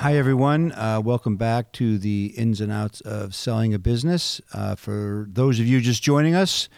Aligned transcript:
Hi, 0.00 0.16
everyone. 0.16 0.72
Uh, 0.72 1.02
welcome 1.04 1.36
back 1.36 1.72
to 1.72 1.98
the 1.98 2.32
ins 2.34 2.62
and 2.62 2.72
outs 2.72 3.02
of 3.02 3.34
selling 3.34 3.74
a 3.74 3.78
business. 3.78 4.40
Uh, 4.54 4.74
for 4.74 5.26
those 5.28 5.60
of 5.60 5.66
you 5.66 5.78
just 5.82 6.02
joining 6.02 6.34
us, 6.34 6.70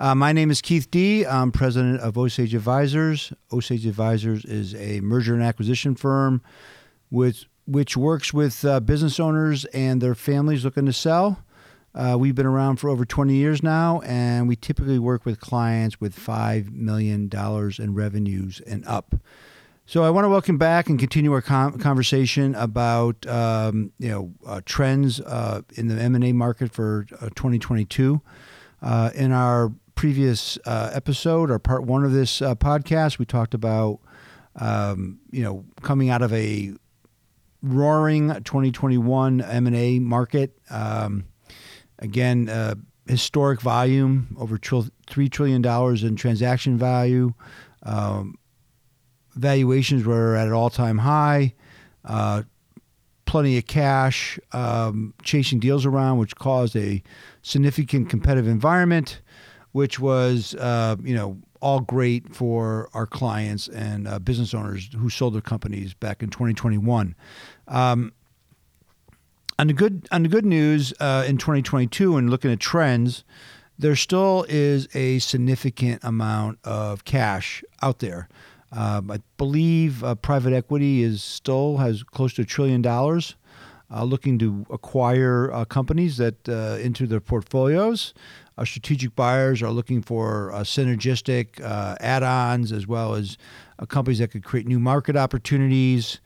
uh, 0.00 0.16
my 0.16 0.32
name 0.32 0.50
is 0.50 0.60
Keith 0.60 0.90
Dee. 0.90 1.24
I'm 1.24 1.52
president 1.52 2.00
of 2.00 2.18
Osage 2.18 2.52
Advisors. 2.52 3.32
Osage 3.52 3.86
Advisors 3.86 4.44
is 4.44 4.74
a 4.74 5.00
merger 5.02 5.34
and 5.34 5.42
acquisition 5.44 5.94
firm 5.94 6.42
with, 7.12 7.44
which 7.64 7.96
works 7.96 8.34
with 8.34 8.64
uh, 8.64 8.80
business 8.80 9.20
owners 9.20 9.66
and 9.66 10.00
their 10.00 10.16
families 10.16 10.64
looking 10.64 10.86
to 10.86 10.92
sell. 10.92 11.44
Uh, 11.94 12.16
we've 12.18 12.34
been 12.34 12.44
around 12.44 12.78
for 12.78 12.90
over 12.90 13.04
20 13.04 13.36
years 13.36 13.62
now, 13.62 14.00
and 14.00 14.48
we 14.48 14.56
typically 14.56 14.98
work 14.98 15.24
with 15.24 15.38
clients 15.38 16.00
with 16.00 16.18
$5 16.18 16.72
million 16.72 17.30
in 17.78 17.94
revenues 17.94 18.60
and 18.66 18.84
up. 18.84 19.14
So 19.86 20.02
I 20.02 20.08
want 20.08 20.24
to 20.24 20.30
welcome 20.30 20.56
back 20.56 20.88
and 20.88 20.98
continue 20.98 21.30
our 21.34 21.42
com- 21.42 21.78
conversation 21.78 22.54
about 22.54 23.26
um, 23.26 23.92
you 23.98 24.08
know 24.08 24.32
uh, 24.46 24.62
trends 24.64 25.20
uh, 25.20 25.60
in 25.74 25.88
the 25.88 26.00
M 26.00 26.14
and 26.14 26.24
A 26.24 26.32
market 26.32 26.72
for 26.72 27.06
uh, 27.20 27.28
2022. 27.36 28.22
Uh, 28.80 29.10
in 29.14 29.30
our 29.30 29.72
previous 29.94 30.58
uh, 30.64 30.90
episode, 30.94 31.50
or 31.50 31.58
part 31.58 31.84
one 31.84 32.02
of 32.02 32.12
this 32.12 32.40
uh, 32.40 32.54
podcast, 32.54 33.18
we 33.18 33.26
talked 33.26 33.52
about 33.52 34.00
um, 34.56 35.20
you 35.30 35.42
know 35.42 35.66
coming 35.82 36.08
out 36.08 36.22
of 36.22 36.32
a 36.32 36.72
roaring 37.62 38.28
2021 38.28 39.42
M 39.42 39.66
and 39.66 39.76
A 39.76 39.98
market. 39.98 40.56
Um, 40.70 41.26
again, 41.98 42.48
historic 43.06 43.60
volume 43.60 44.34
over 44.40 44.56
tr- 44.56 44.88
three 45.06 45.28
trillion 45.28 45.60
dollars 45.60 46.04
in 46.04 46.16
transaction 46.16 46.78
value. 46.78 47.34
Um, 47.82 48.38
valuations 49.34 50.04
were 50.04 50.36
at 50.36 50.46
an 50.46 50.52
all 50.52 50.70
time 50.70 50.98
high, 50.98 51.54
uh, 52.04 52.42
plenty 53.26 53.58
of 53.58 53.66
cash 53.66 54.38
um, 54.52 55.14
chasing 55.22 55.58
deals 55.58 55.84
around, 55.84 56.18
which 56.18 56.36
caused 56.36 56.76
a 56.76 57.02
significant 57.42 58.08
competitive 58.08 58.48
environment, 58.48 59.20
which 59.72 59.98
was, 59.98 60.54
uh, 60.56 60.96
you 61.02 61.14
know, 61.14 61.38
all 61.60 61.80
great 61.80 62.34
for 62.34 62.90
our 62.92 63.06
clients 63.06 63.68
and 63.68 64.06
uh, 64.06 64.18
business 64.18 64.52
owners 64.52 64.90
who 64.96 65.08
sold 65.08 65.34
their 65.34 65.40
companies 65.40 65.94
back 65.94 66.22
in 66.22 66.28
2021. 66.28 67.14
Um, 67.68 68.12
on 69.58 69.68
the 69.68 69.72
good 69.72 70.06
on 70.10 70.24
the 70.24 70.28
good 70.28 70.44
news 70.44 70.92
uh, 71.00 71.24
in 71.26 71.38
2022 71.38 72.16
and 72.16 72.28
looking 72.28 72.52
at 72.52 72.60
trends, 72.60 73.24
there 73.78 73.96
still 73.96 74.44
is 74.48 74.88
a 74.94 75.18
significant 75.20 76.02
amount 76.04 76.58
of 76.64 77.04
cash 77.04 77.64
out 77.82 78.00
there. 78.00 78.28
Um, 78.74 79.10
I 79.10 79.20
believe 79.38 80.02
uh, 80.02 80.16
private 80.16 80.52
equity 80.52 81.02
is 81.02 81.22
still 81.22 81.76
has 81.76 82.02
close 82.02 82.34
to 82.34 82.42
a 82.42 82.44
trillion 82.44 82.82
dollars, 82.82 83.36
uh, 83.94 84.02
looking 84.02 84.38
to 84.40 84.66
acquire 84.68 85.52
uh, 85.52 85.64
companies 85.64 86.16
that 86.16 86.48
uh, 86.48 86.78
into 86.82 87.06
their 87.06 87.20
portfolios. 87.20 88.14
Our 88.58 88.66
strategic 88.66 89.14
buyers 89.14 89.62
are 89.62 89.70
looking 89.70 90.02
for 90.02 90.52
uh, 90.52 90.60
synergistic 90.60 91.60
uh, 91.62 91.96
add-ons 92.00 92.72
as 92.72 92.86
well 92.86 93.14
as 93.14 93.36
companies 93.88 94.18
that 94.18 94.30
could 94.30 94.44
create 94.44 94.66
new 94.66 94.78
market 94.78 95.16
opportunities 95.16 96.20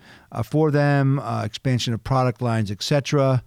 for 0.44 0.70
them, 0.70 1.19
expansion 1.42 1.94
of 1.94 2.04
product 2.04 2.42
lines, 2.42 2.70
etc. 2.70 3.42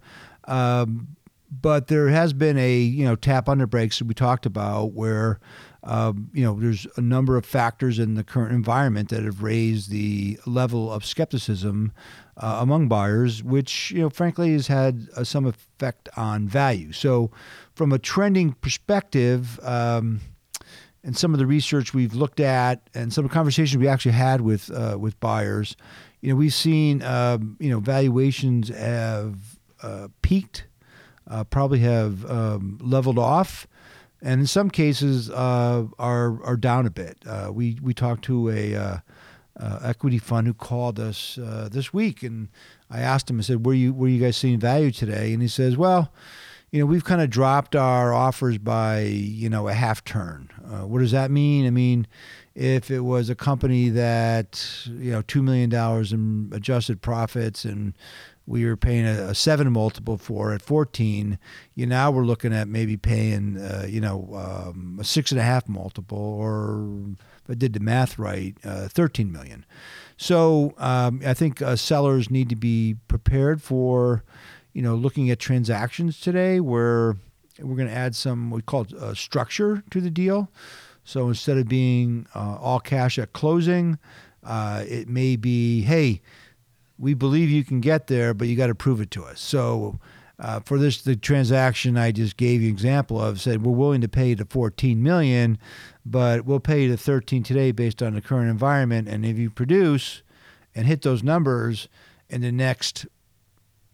Um, 0.48 1.16
but 1.60 1.88
there 1.88 2.08
has 2.08 2.32
been 2.32 2.56
a 2.56 2.78
you 2.78 3.04
know 3.04 3.16
tap 3.16 3.48
under 3.48 3.66
brakes 3.66 3.98
that 3.98 4.06
we 4.06 4.14
talked 4.14 4.46
about 4.46 4.92
where 4.92 5.38
um, 5.84 6.30
you 6.32 6.44
know, 6.44 6.58
there's 6.58 6.86
a 6.96 7.00
number 7.00 7.36
of 7.36 7.44
factors 7.44 7.98
in 7.98 8.14
the 8.14 8.22
current 8.22 8.52
environment 8.52 9.08
that 9.08 9.24
have 9.24 9.42
raised 9.42 9.90
the 9.90 10.38
level 10.46 10.92
of 10.92 11.04
skepticism 11.04 11.92
uh, 12.36 12.58
among 12.60 12.88
buyers, 12.88 13.42
which, 13.42 13.90
you 13.90 14.00
know, 14.00 14.08
frankly 14.08 14.52
has 14.52 14.68
had 14.68 15.08
uh, 15.16 15.24
some 15.24 15.44
effect 15.44 16.08
on 16.16 16.46
value. 16.46 16.92
So, 16.92 17.32
from 17.74 17.92
a 17.92 17.98
trending 17.98 18.52
perspective, 18.52 19.58
um, 19.64 20.20
and 21.02 21.16
some 21.16 21.32
of 21.32 21.40
the 21.40 21.46
research 21.46 21.92
we've 21.92 22.14
looked 22.14 22.38
at, 22.38 22.88
and 22.94 23.12
some 23.12 23.24
of 23.24 23.30
the 23.32 23.34
conversations 23.34 23.76
we 23.76 23.88
actually 23.88 24.12
had 24.12 24.40
with 24.40 24.70
uh, 24.70 24.96
with 25.00 25.18
buyers, 25.18 25.76
you 26.20 26.30
know, 26.30 26.36
we've 26.36 26.54
seen 26.54 27.02
um, 27.02 27.56
you 27.58 27.70
know 27.70 27.80
valuations 27.80 28.68
have 28.68 29.58
uh, 29.82 30.06
peaked, 30.22 30.66
uh, 31.28 31.44
probably 31.44 31.80
have 31.80 32.28
um, 32.30 32.78
leveled 32.80 33.18
off 33.18 33.66
and 34.22 34.40
in 34.40 34.46
some 34.46 34.70
cases 34.70 35.28
uh, 35.30 35.84
are 35.98 36.42
are 36.44 36.56
down 36.56 36.86
a 36.86 36.90
bit. 36.90 37.18
Uh, 37.26 37.50
we 37.52 37.78
we 37.82 37.92
talked 37.92 38.24
to 38.24 38.48
a 38.50 38.74
uh, 38.74 38.96
uh 39.58 39.78
equity 39.82 40.18
fund 40.18 40.46
who 40.46 40.54
called 40.54 41.00
us 41.00 41.38
this 41.70 41.92
week, 41.92 42.22
and 42.22 42.48
I 42.90 43.00
asked 43.00 43.28
him. 43.28 43.40
I 43.40 43.42
said, 43.42 43.66
"Were 43.66 43.74
you 43.74 43.92
were 43.92 44.08
you 44.08 44.20
guys 44.20 44.36
seeing 44.36 44.60
value 44.60 44.92
today?" 44.92 45.32
And 45.32 45.42
he 45.42 45.48
says, 45.48 45.76
"Well." 45.76 46.12
You 46.70 46.80
know, 46.80 46.86
we've 46.86 47.04
kind 47.04 47.20
of 47.20 47.28
dropped 47.28 47.76
our 47.76 48.14
offers 48.14 48.56
by, 48.56 49.00
you 49.00 49.50
know, 49.50 49.68
a 49.68 49.74
half 49.74 50.02
turn. 50.04 50.48
Uh, 50.64 50.86
what 50.86 51.00
does 51.00 51.10
that 51.10 51.30
mean? 51.30 51.66
I 51.66 51.70
mean, 51.70 52.06
if 52.54 52.90
it 52.90 53.00
was 53.00 53.28
a 53.28 53.34
company 53.34 53.90
that 53.90 54.86
you 54.86 55.10
know 55.10 55.20
two 55.20 55.42
million 55.42 55.68
dollars 55.68 56.14
in 56.14 56.50
adjusted 56.50 57.02
profits 57.02 57.66
and 57.66 57.92
we 58.46 58.64
were 58.64 58.76
paying 58.76 59.06
a, 59.06 59.28
a, 59.28 59.34
seven 59.34 59.72
multiple 59.72 60.16
for 60.16 60.52
at 60.52 60.62
14 60.62 61.38
you 61.74 61.86
now 61.86 62.10
we're 62.10 62.24
looking 62.24 62.52
at 62.52 62.68
maybe 62.68 62.96
paying 62.96 63.58
uh, 63.58 63.86
you 63.88 64.00
know 64.00 64.28
um, 64.34 64.98
a 65.00 65.04
six 65.04 65.30
and 65.30 65.40
a 65.40 65.44
half 65.44 65.68
multiple 65.68 66.18
or 66.18 67.14
if 67.42 67.50
i 67.50 67.54
did 67.54 67.72
the 67.72 67.80
math 67.80 68.18
right 68.18 68.56
uh, 68.64 68.88
13 68.88 69.30
million. 69.32 69.64
So 70.16 70.74
um, 70.78 71.20
i 71.24 71.34
think 71.34 71.62
uh, 71.62 71.76
sellers 71.76 72.30
need 72.30 72.48
to 72.48 72.56
be 72.56 72.96
prepared 73.08 73.62
for 73.62 74.24
you 74.72 74.82
know 74.82 74.94
looking 74.94 75.30
at 75.30 75.38
transactions 75.38 76.20
today 76.20 76.60
where 76.60 77.16
we're 77.60 77.76
going 77.76 77.88
to 77.88 77.94
add 77.94 78.16
some 78.16 78.50
we 78.50 78.62
call 78.62 78.82
it 78.82 78.94
uh, 78.94 79.14
structure 79.14 79.84
to 79.90 80.00
the 80.00 80.10
deal. 80.10 80.50
So 81.04 81.28
instead 81.28 81.58
of 81.58 81.68
being 81.68 82.26
uh, 82.34 82.56
all 82.60 82.80
cash 82.80 83.18
at 83.18 83.32
closing 83.32 83.98
uh, 84.44 84.84
it 84.86 85.08
may 85.08 85.36
be 85.36 85.82
hey 85.82 86.20
we 87.02 87.14
believe 87.14 87.50
you 87.50 87.64
can 87.64 87.80
get 87.80 88.06
there, 88.06 88.32
but 88.32 88.46
you 88.46 88.54
got 88.54 88.68
to 88.68 88.76
prove 88.76 89.00
it 89.00 89.10
to 89.10 89.24
us. 89.24 89.40
So 89.40 89.98
uh, 90.38 90.60
for 90.60 90.78
this, 90.78 91.02
the 91.02 91.16
transaction 91.16 91.96
I 91.98 92.12
just 92.12 92.36
gave 92.36 92.62
you 92.62 92.68
an 92.68 92.74
example 92.74 93.20
of 93.20 93.40
said 93.40 93.66
we're 93.66 93.72
willing 93.72 94.00
to 94.02 94.08
pay 94.08 94.28
you 94.28 94.34
the 94.36 94.44
14 94.44 95.02
million, 95.02 95.58
but 96.06 96.44
we'll 96.44 96.60
pay 96.60 96.84
you 96.84 96.90
the 96.90 96.96
13 96.96 97.42
today 97.42 97.72
based 97.72 98.04
on 98.04 98.14
the 98.14 98.20
current 98.20 98.48
environment. 98.48 99.08
And 99.08 99.26
if 99.26 99.36
you 99.36 99.50
produce 99.50 100.22
and 100.76 100.86
hit 100.86 101.02
those 101.02 101.24
numbers 101.24 101.88
in 102.28 102.40
the 102.40 102.52
next, 102.52 103.04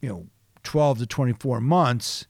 you 0.02 0.10
know, 0.10 0.26
12 0.64 0.98
to 0.98 1.06
24 1.06 1.62
months, 1.62 2.26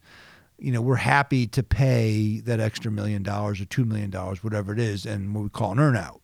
you 0.61 0.71
know, 0.71 0.81
we're 0.81 0.95
happy 0.95 1.49
to 1.49 1.63
pay 1.65 2.39
that 2.39 2.61
extra 2.61 2.93
million 2.93 3.25
dollars 3.25 3.61
or 3.61 3.65
two 3.65 3.85
million 3.85 4.11
dollars, 4.11 4.45
whatever 4.45 4.73
it 4.73 4.79
is, 4.79 5.05
and 5.05 5.35
what 5.35 5.43
we 5.43 5.49
call 5.49 5.73
an 5.73 5.79
earnout. 5.79 6.21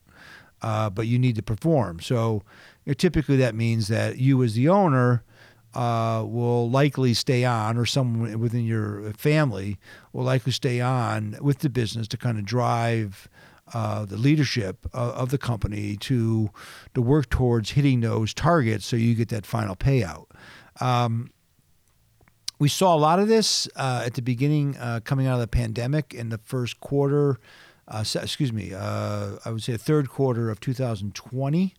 Uh, 0.62 0.88
but 0.88 1.08
you 1.08 1.18
need 1.18 1.34
to 1.34 1.42
perform. 1.42 2.00
So 2.00 2.42
you 2.84 2.90
know, 2.90 2.94
typically 2.94 3.36
that 3.36 3.54
means 3.54 3.88
that 3.88 4.18
you 4.18 4.42
as 4.42 4.54
the 4.54 4.68
owner 4.68 5.24
uh, 5.74 6.24
will 6.26 6.70
likely 6.70 7.14
stay 7.14 7.44
on, 7.44 7.76
or 7.76 7.84
someone 7.84 8.38
within 8.38 8.64
your 8.64 9.12
family 9.14 9.78
will 10.12 10.24
likely 10.24 10.52
stay 10.52 10.80
on 10.80 11.36
with 11.40 11.60
the 11.60 11.68
business 11.68 12.06
to 12.08 12.16
kind 12.16 12.38
of 12.38 12.44
drive 12.44 13.28
uh, 13.72 14.04
the 14.04 14.16
leadership 14.16 14.86
of, 14.92 15.14
of, 15.14 15.30
the 15.30 15.38
company 15.38 15.96
to 15.96 16.50
to 16.92 17.02
work 17.02 17.28
towards 17.30 17.70
hitting 17.70 18.02
those 18.02 18.34
targets, 18.34 18.86
so 18.86 18.94
you 18.94 19.14
get 19.14 19.30
that 19.30 19.46
final 19.46 19.74
payout. 19.74 20.26
Um, 20.80 21.30
we 22.58 22.68
saw 22.68 22.94
a 22.94 22.98
lot 22.98 23.18
of 23.18 23.26
this 23.26 23.66
uh, 23.74 24.02
at 24.06 24.14
the 24.14 24.22
beginning, 24.22 24.76
uh, 24.76 25.00
coming 25.02 25.26
out 25.26 25.34
of 25.34 25.40
the 25.40 25.48
pandemic 25.48 26.14
in 26.14 26.28
the 26.28 26.38
first 26.38 26.78
quarter. 26.80 27.40
Uh, 27.88 28.04
excuse 28.22 28.52
me, 28.52 28.72
uh, 28.72 29.36
I 29.44 29.50
would 29.50 29.62
say 29.62 29.76
third 29.76 30.08
quarter 30.08 30.50
of 30.50 30.60
2020 30.60 31.74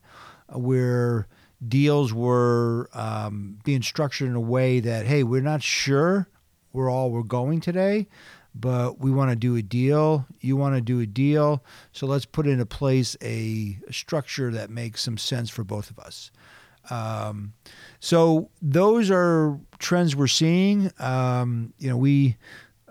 where 0.50 1.28
deals 1.66 2.14
were 2.14 2.90
um, 2.94 3.60
being 3.64 3.82
structured 3.82 4.30
in 4.30 4.36
a 4.36 4.42
way 4.42 4.80
that, 4.80 5.06
hey, 5.06 5.24
we're 5.24 5.42
not 5.42 5.64
sure 5.64 6.28
where 6.72 6.90
all 6.90 7.12
we're 7.12 7.24
going 7.24 7.62
today, 7.62 8.08
but 8.54 9.00
we 9.00 9.12
want 9.12 9.32
to 9.32 9.36
do 9.36 9.56
a 9.56 9.62
deal. 9.62 10.26
You 10.42 10.56
want 10.56 10.76
to 10.76 10.82
do 10.82 11.00
a 11.00 11.06
deal. 11.06 11.64
So 11.92 12.06
let's 12.06 12.26
put 12.26 12.48
into 12.48 12.66
place 12.66 13.16
a, 13.22 13.78
structure 13.92 14.52
that 14.52 14.70
makes 14.70 15.02
some 15.02 15.18
sense 15.18 15.50
for 15.50 15.64
both 15.64 15.90
of 15.90 16.00
us. 16.00 16.32
Um, 16.90 17.54
so 18.00 18.50
those 18.62 19.10
are 19.10 19.60
trends 19.80 20.16
we're 20.16 20.28
seeing. 20.28 20.92
Um, 21.00 21.74
you 21.80 21.90
know, 21.90 21.98
we 21.98 22.38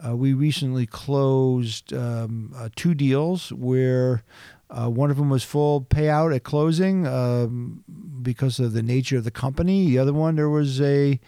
uh, 0.05 0.17
we 0.17 0.35
recently 0.35 0.87
closed 0.87 1.93
um, 1.93 2.53
uh, 2.57 2.69
two 2.75 2.95
deals 2.95 3.53
where 3.53 4.25
uh, 4.75 4.88
one 4.88 5.11
of 5.11 5.17
them 5.17 5.31
was 5.31 5.44
full 5.44 5.82
payout 5.82 6.35
at 6.35 6.43
closing 6.43 7.06
um, 7.06 7.85
because 8.23 8.59
of 8.59 8.73
the 8.73 8.82
nature 8.82 9.17
of 9.17 9.25
the 9.25 9.31
company. 9.31 9.87
The 9.87 9.99
other 9.99 10.12
one, 10.12 10.35
there 10.35 10.50
was 10.50 10.81
a 10.81 11.21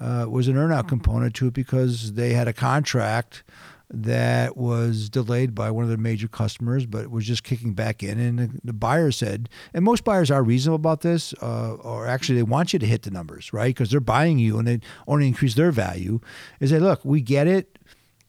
uh, 0.00 0.26
was 0.28 0.48
an 0.48 0.54
earnout 0.54 0.88
component 0.88 1.34
to 1.36 1.48
it 1.48 1.54
because 1.54 2.14
they 2.14 2.32
had 2.32 2.48
a 2.48 2.52
contract 2.52 3.44
that 3.90 4.56
was 4.56 5.08
delayed 5.08 5.54
by 5.54 5.70
one 5.70 5.84
of 5.84 5.88
their 5.88 5.98
major 5.98 6.26
customers, 6.26 6.86
but 6.86 7.10
was 7.10 7.26
just 7.26 7.44
kicking 7.44 7.74
back 7.74 8.02
in. 8.02 8.18
And 8.18 8.38
the, 8.38 8.50
the 8.64 8.72
buyer 8.72 9.12
said, 9.12 9.48
and 9.72 9.84
most 9.84 10.04
buyers 10.04 10.30
are 10.30 10.42
reasonable 10.42 10.76
about 10.76 11.02
this, 11.02 11.32
uh, 11.42 11.74
or 11.74 12.06
actually 12.06 12.36
they 12.36 12.42
want 12.42 12.72
you 12.72 12.78
to 12.78 12.86
hit 12.86 13.02
the 13.02 13.10
numbers, 13.10 13.52
right? 13.52 13.74
Because 13.74 13.90
they're 13.90 14.00
buying 14.00 14.38
you 14.38 14.58
and 14.58 14.66
they 14.66 14.80
only 15.06 15.28
increase 15.28 15.54
their 15.54 15.70
value. 15.70 16.20
Is 16.60 16.70
they 16.70 16.80
look, 16.80 17.04
we 17.04 17.20
get 17.20 17.46
it. 17.46 17.78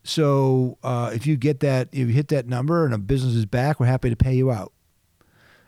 So 0.05 0.77
uh, 0.83 1.11
if 1.13 1.25
you 1.25 1.35
get 1.35 1.61
that, 1.61 1.89
if 1.91 1.97
you 1.97 2.07
hit 2.07 2.27
that 2.27 2.47
number 2.47 2.85
and 2.85 2.93
a 2.93 2.99
business 2.99 3.33
is 3.33 3.47
back, 3.47 3.79
we're 3.79 3.87
happy 3.87 4.11
to 4.11 4.15
pay 4.15 4.35
you 4.35 4.51
out. 4.51 4.71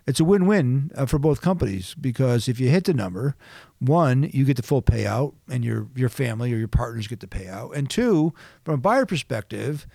It's 0.05 0.19
a 0.19 0.23
win-win 0.23 0.91
uh, 0.95 1.07
for 1.07 1.17
both 1.17 1.41
companies 1.41 1.95
because 1.99 2.47
if 2.47 2.59
you 2.59 2.69
hit 2.69 2.85
the 2.85 2.93
number, 2.93 3.35
one, 3.79 4.29
you 4.31 4.45
get 4.45 4.55
the 4.55 4.63
full 4.63 4.81
payout, 4.81 5.33
and 5.49 5.65
your 5.65 5.87
your 5.95 6.07
family 6.07 6.53
or 6.53 6.57
your 6.57 6.69
partners 6.69 7.07
get 7.07 7.19
the 7.19 7.27
payout, 7.27 7.75
and 7.75 7.89
two, 7.89 8.33
from 8.63 8.75
a 8.75 8.77
buyer 8.77 9.05
perspective, 9.05 9.85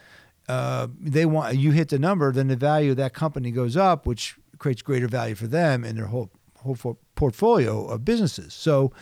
uh, 0.48 0.88
they 1.00 1.24
want 1.24 1.56
you 1.56 1.70
hit 1.70 1.88
the 1.88 1.98
number, 1.98 2.30
then 2.30 2.48
the 2.48 2.56
value 2.56 2.90
of 2.90 2.98
that 2.98 3.14
company 3.14 3.52
goes 3.52 3.76
up, 3.76 4.04
which 4.04 4.36
creates 4.58 4.82
greater 4.82 5.08
value 5.08 5.34
for 5.34 5.46
them 5.46 5.82
and 5.82 5.96
their 5.96 6.06
whole 6.06 6.30
whole 6.58 6.98
portfolio 7.14 7.86
of 7.86 8.04
businesses. 8.04 8.52
So, 8.52 8.92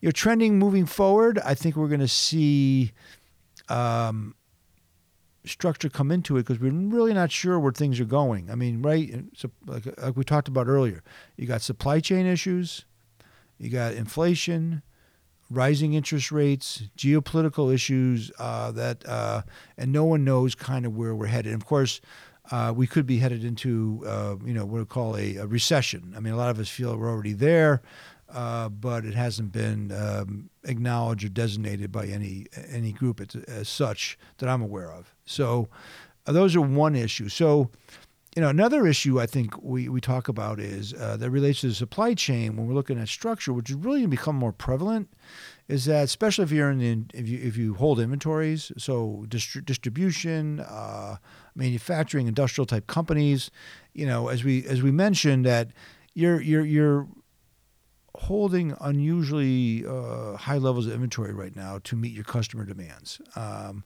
you're 0.00 0.12
trending 0.12 0.58
moving 0.58 0.86
forward. 0.86 1.38
I 1.44 1.54
think 1.54 1.76
we're 1.76 1.88
going 1.88 2.00
to 2.00 2.08
see. 2.08 2.92
Um, 3.68 4.34
structure 5.46 5.88
come 5.88 6.10
into 6.10 6.36
it 6.36 6.42
because 6.42 6.60
we're 6.60 6.72
really 6.72 7.14
not 7.14 7.30
sure 7.30 7.58
where 7.58 7.72
things 7.72 8.00
are 8.00 8.04
going. 8.04 8.50
I 8.50 8.54
mean, 8.54 8.82
right? 8.82 9.24
So, 9.34 9.50
like, 9.66 9.86
like 10.00 10.16
we 10.16 10.24
talked 10.24 10.48
about 10.48 10.66
earlier, 10.66 11.02
you 11.36 11.46
got 11.46 11.62
supply 11.62 12.00
chain 12.00 12.26
issues, 12.26 12.84
you 13.58 13.70
got 13.70 13.94
inflation, 13.94 14.82
rising 15.50 15.94
interest 15.94 16.32
rates, 16.32 16.84
geopolitical 16.96 17.72
issues 17.72 18.30
uh, 18.38 18.70
that, 18.72 19.06
uh, 19.06 19.42
and 19.76 19.92
no 19.92 20.04
one 20.04 20.24
knows 20.24 20.54
kind 20.54 20.86
of 20.86 20.96
where 20.96 21.14
we're 21.14 21.26
headed. 21.26 21.52
And 21.52 21.60
of 21.60 21.66
course, 21.66 22.00
uh, 22.50 22.72
we 22.74 22.86
could 22.86 23.06
be 23.06 23.18
headed 23.18 23.44
into, 23.44 24.02
uh, 24.06 24.36
you 24.44 24.52
know, 24.52 24.66
what 24.66 24.78
we 24.78 24.84
call 24.84 25.16
a, 25.16 25.36
a, 25.36 25.46
recession. 25.46 26.12
I 26.16 26.20
mean, 26.20 26.34
a 26.34 26.36
lot 26.36 26.50
of 26.50 26.58
us 26.58 26.68
feel 26.68 26.96
we're 26.96 27.08
already 27.08 27.32
there, 27.32 27.80
uh, 28.34 28.68
but 28.68 29.04
it 29.04 29.14
hasn't 29.14 29.52
been 29.52 29.92
um, 29.92 30.50
acknowledged 30.64 31.24
or 31.24 31.28
designated 31.28 31.90
by 31.90 32.06
any 32.06 32.46
any 32.68 32.92
group 32.92 33.20
as, 33.20 33.42
as 33.44 33.68
such 33.68 34.18
that 34.38 34.48
I'm 34.48 34.60
aware 34.60 34.92
of. 34.92 35.14
So, 35.24 35.68
uh, 36.26 36.32
those 36.32 36.54
are 36.54 36.60
one 36.60 36.94
issue. 36.96 37.28
So 37.28 37.70
you 38.34 38.42
know, 38.42 38.48
another 38.48 38.86
issue 38.86 39.20
I 39.20 39.26
think 39.26 39.62
we, 39.62 39.88
we 39.88 40.00
talk 40.00 40.26
about 40.26 40.58
is 40.58 40.92
uh, 40.92 41.16
that 41.18 41.30
relates 41.30 41.60
to 41.60 41.68
the 41.68 41.74
supply 41.74 42.14
chain 42.14 42.56
when 42.56 42.66
we're 42.66 42.74
looking 42.74 42.98
at 42.98 43.08
structure, 43.08 43.52
which 43.52 43.70
is 43.70 43.76
really 43.76 44.04
become 44.06 44.34
more 44.34 44.52
prevalent, 44.52 45.08
is 45.68 45.84
that 45.84 46.04
especially 46.04 46.42
if 46.42 46.50
you're 46.50 46.70
in 46.70 46.78
the, 46.78 47.18
if 47.18 47.28
you 47.28 47.38
if 47.40 47.56
you 47.56 47.74
hold 47.74 48.00
inventories, 48.00 48.72
so 48.76 49.24
distri- 49.28 49.64
distribution, 49.64 50.60
uh, 50.60 51.16
manufacturing, 51.54 52.26
industrial 52.26 52.66
type 52.66 52.88
companies, 52.88 53.52
you 53.92 54.04
know, 54.04 54.28
as 54.28 54.42
we 54.42 54.66
as 54.66 54.82
we 54.82 54.90
mentioned 54.90 55.46
that 55.46 55.68
you're 56.14 56.40
you're 56.40 56.64
you're 56.64 57.06
holding 58.16 58.76
unusually 58.80 59.84
uh, 59.86 60.36
high 60.36 60.58
levels 60.58 60.86
of 60.86 60.92
inventory 60.92 61.32
right 61.32 61.54
now 61.56 61.80
to 61.84 61.96
meet 61.96 62.12
your 62.12 62.24
customer 62.24 62.64
demands. 62.64 63.20
Um, 63.36 63.84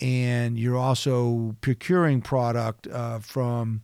and 0.00 0.58
you're 0.58 0.76
also 0.76 1.54
procuring 1.60 2.22
product 2.22 2.86
uh, 2.88 3.18
from 3.20 3.82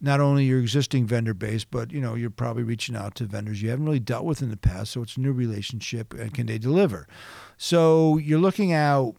not 0.00 0.20
only 0.20 0.44
your 0.44 0.60
existing 0.60 1.06
vendor 1.06 1.34
base, 1.34 1.64
but 1.64 1.90
you 1.90 2.00
know 2.00 2.14
you're 2.14 2.30
probably 2.30 2.62
reaching 2.62 2.94
out 2.94 3.14
to 3.16 3.24
vendors 3.24 3.62
you 3.62 3.70
haven't 3.70 3.86
really 3.86 3.98
dealt 3.98 4.24
with 4.24 4.42
in 4.42 4.50
the 4.50 4.56
past. 4.56 4.92
So 4.92 5.02
it's 5.02 5.16
a 5.16 5.20
new 5.20 5.32
relationship, 5.32 6.12
and 6.12 6.34
can 6.34 6.46
they 6.46 6.58
deliver? 6.58 7.08
So 7.56 8.18
you're 8.18 8.38
looking 8.38 8.72
out 8.72 9.16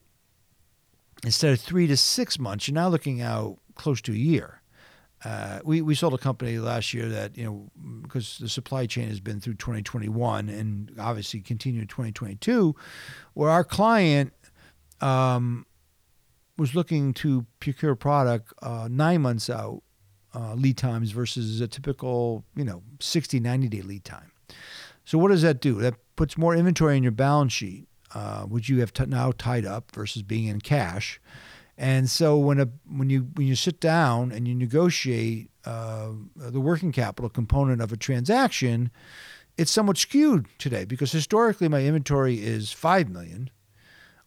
instead 1.23 1.51
of 1.51 1.59
three 1.59 1.87
to 1.87 1.97
six 1.97 2.37
months, 2.37 2.67
you're 2.67 2.75
now 2.75 2.89
looking 2.89 3.21
out 3.21 3.57
close 3.75 4.01
to 4.01 4.11
a 4.11 4.15
year. 4.15 4.56
Uh, 5.23 5.59
we, 5.63 5.81
we 5.81 5.95
sold 5.95 6.13
a 6.13 6.17
company 6.17 6.59
last 6.59 6.93
year 6.93 7.09
that 7.09 7.35
you 7.37 7.43
know 7.43 8.01
because 8.03 8.37
the 8.37 8.47
supply 8.47 8.85
chain 8.85 9.07
has 9.09 9.19
been 9.19 9.39
through 9.39 9.55
2021 9.55 10.47
and 10.47 10.91
obviously 10.99 11.41
continued 11.41 11.89
2022, 11.89 12.75
where 13.33 13.49
our 13.49 13.63
client 13.63 14.31
um, 15.01 15.65
was 16.57 16.75
looking 16.75 17.13
to 17.13 17.45
procure 17.59 17.95
product 17.95 18.53
uh, 18.61 18.87
nine 18.89 19.21
months 19.21 19.49
out 19.49 19.81
uh, 20.35 20.53
lead 20.53 20.77
times 20.77 21.11
versus 21.11 21.61
a 21.61 21.67
typical, 21.67 22.43
you 22.55 22.63
know, 22.63 22.83
60, 22.99 23.39
90 23.39 23.67
day 23.69 23.81
lead 23.81 24.03
time. 24.03 24.31
So 25.03 25.17
what 25.17 25.29
does 25.29 25.41
that 25.41 25.61
do? 25.61 25.75
That 25.75 25.95
puts 26.15 26.37
more 26.37 26.55
inventory 26.55 26.97
in 26.97 27.03
your 27.03 27.11
balance 27.11 27.53
sheet, 27.53 27.87
uh, 28.13 28.43
which 28.43 28.69
you 28.69 28.79
have 28.81 28.93
t- 28.93 29.05
now 29.05 29.31
tied 29.37 29.65
up 29.65 29.91
versus 29.91 30.21
being 30.21 30.47
in 30.47 30.61
cash. 30.61 31.19
And 31.77 32.09
so 32.09 32.37
when 32.37 32.59
a 32.59 32.69
when 32.89 33.09
you 33.09 33.29
when 33.35 33.45
you 33.45 33.55
sit 33.55 33.79
down 33.79 34.31
and 34.31 34.47
you 34.47 34.55
negotiate 34.55 35.51
uh, 35.63 36.09
the 36.35 36.59
working 36.59 36.91
capital 36.91 37.29
component 37.29 37.81
of 37.81 37.91
a 37.91 37.97
transaction, 37.97 38.89
it's 39.57 39.71
somewhat 39.71 39.97
skewed 39.97 40.47
today 40.57 40.85
because 40.85 41.11
historically 41.11 41.67
my 41.67 41.83
inventory 41.83 42.43
is 42.43 42.71
five 42.71 43.09
million, 43.09 43.51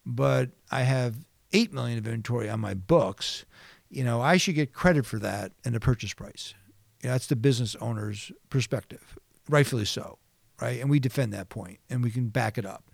but 0.06 0.50
I 0.70 0.82
have 0.82 1.17
8 1.52 1.73
million 1.73 1.99
of 1.99 2.06
inventory 2.06 2.49
on 2.49 2.61
my 2.61 2.75
books, 2.75 3.44
you 3.88 4.05
know, 4.05 4.20
I 4.20 4.37
should 4.37 4.55
get 4.55 4.73
credit 4.73 5.05
for 5.05 5.19
that 5.19 5.53
in 5.64 5.73
the 5.73 5.81
purchase 5.81 6.14
price. 6.14 6.55
You 7.03 7.08
know, 7.08 7.14
that's 7.14 7.26
the 7.26 7.37
business 7.37 7.75
owner's 7.76 8.31
perspective, 8.50 9.19
rightfully 9.49 9.85
so, 9.85 10.19
right? 10.61 10.81
And 10.81 10.91
we 10.91 11.00
defend 11.00 11.32
that 11.32 11.49
point 11.49 11.81
and 11.88 12.03
we 12.03 12.11
can 12.11 12.29
back 12.29 12.58
it 12.58 12.67
up. 12.67 12.91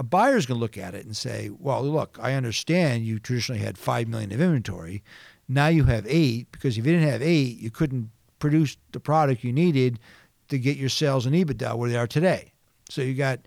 A 0.00 0.02
buyer's 0.02 0.46
going 0.46 0.58
to 0.58 0.60
look 0.60 0.78
at 0.78 0.94
it 0.94 1.04
and 1.04 1.16
say, 1.16 1.50
well, 1.58 1.82
look, 1.82 2.18
I 2.20 2.32
understand 2.32 3.04
you 3.04 3.18
traditionally 3.18 3.62
had 3.62 3.78
5 3.78 4.08
million 4.08 4.32
of 4.32 4.40
inventory. 4.40 5.04
Now 5.46 5.68
you 5.68 5.84
have 5.84 6.06
8 6.08 6.50
because 6.50 6.76
if 6.76 6.86
you 6.86 6.92
didn't 6.92 7.08
have 7.08 7.22
8, 7.22 7.58
you 7.58 7.70
couldn't 7.70 8.10
produce 8.38 8.76
the 8.90 9.00
product 9.00 9.44
you 9.44 9.52
needed 9.52 10.00
to 10.48 10.58
get 10.58 10.76
your 10.76 10.88
sales 10.88 11.26
and 11.26 11.36
EBITDA 11.36 11.76
where 11.76 11.88
they 11.88 11.96
are 11.96 12.06
today. 12.06 12.52
So 12.88 13.02
you 13.02 13.14
got 13.14 13.40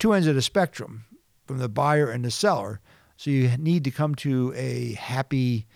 two 0.00 0.14
ends 0.14 0.26
of 0.26 0.34
the 0.34 0.42
spectrum 0.42 1.04
from 1.46 1.58
the 1.58 1.68
buyer 1.68 2.10
and 2.10 2.24
the 2.24 2.30
seller 2.30 2.80
so 3.18 3.30
you 3.30 3.50
need 3.58 3.82
to 3.84 3.90
come 3.90 4.14
to 4.14 4.54
a 4.56 4.94
happy 4.94 5.66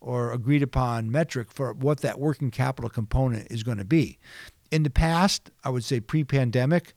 or 0.00 0.32
agreed 0.32 0.62
upon 0.62 1.10
metric 1.10 1.48
for 1.50 1.72
what 1.74 2.00
that 2.00 2.18
working 2.18 2.50
capital 2.50 2.88
component 2.88 3.50
is 3.50 3.64
going 3.64 3.78
to 3.78 3.84
be. 3.84 4.18
In 4.70 4.84
the 4.84 4.90
past, 4.90 5.50
I 5.64 5.70
would 5.70 5.84
say 5.84 5.98
pre 5.98 6.22
pandemic, 6.22 6.94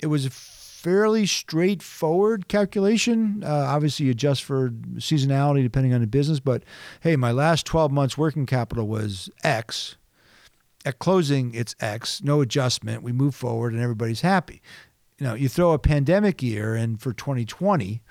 it 0.00 0.06
was 0.06 0.24
a 0.24 0.30
fairly 0.82 1.26
straightforward 1.26 2.48
calculation. 2.48 3.44
Uh, 3.44 3.66
obviously, 3.68 4.10
adjust 4.10 4.42
for 4.42 4.70
seasonality 4.96 5.62
depending 5.62 5.94
on 5.94 6.00
the 6.00 6.08
business, 6.08 6.40
but 6.40 6.64
hey, 7.02 7.14
my 7.14 7.30
last 7.30 7.64
12 7.66 7.92
months 7.92 8.18
working 8.18 8.46
capital 8.46 8.88
was 8.88 9.30
X. 9.44 9.96
At 10.84 10.98
closing, 10.98 11.54
it's 11.54 11.76
X, 11.78 12.20
no 12.24 12.40
adjustment. 12.40 13.04
We 13.04 13.12
move 13.12 13.36
forward 13.36 13.72
and 13.72 13.80
everybody's 13.80 14.22
happy. 14.22 14.60
You 15.18 15.28
know, 15.28 15.34
you 15.34 15.48
throw 15.48 15.70
a 15.70 15.78
pandemic 15.78 16.42
year 16.42 16.74
and 16.74 17.00
for 17.00 17.12
2020, 17.12 18.02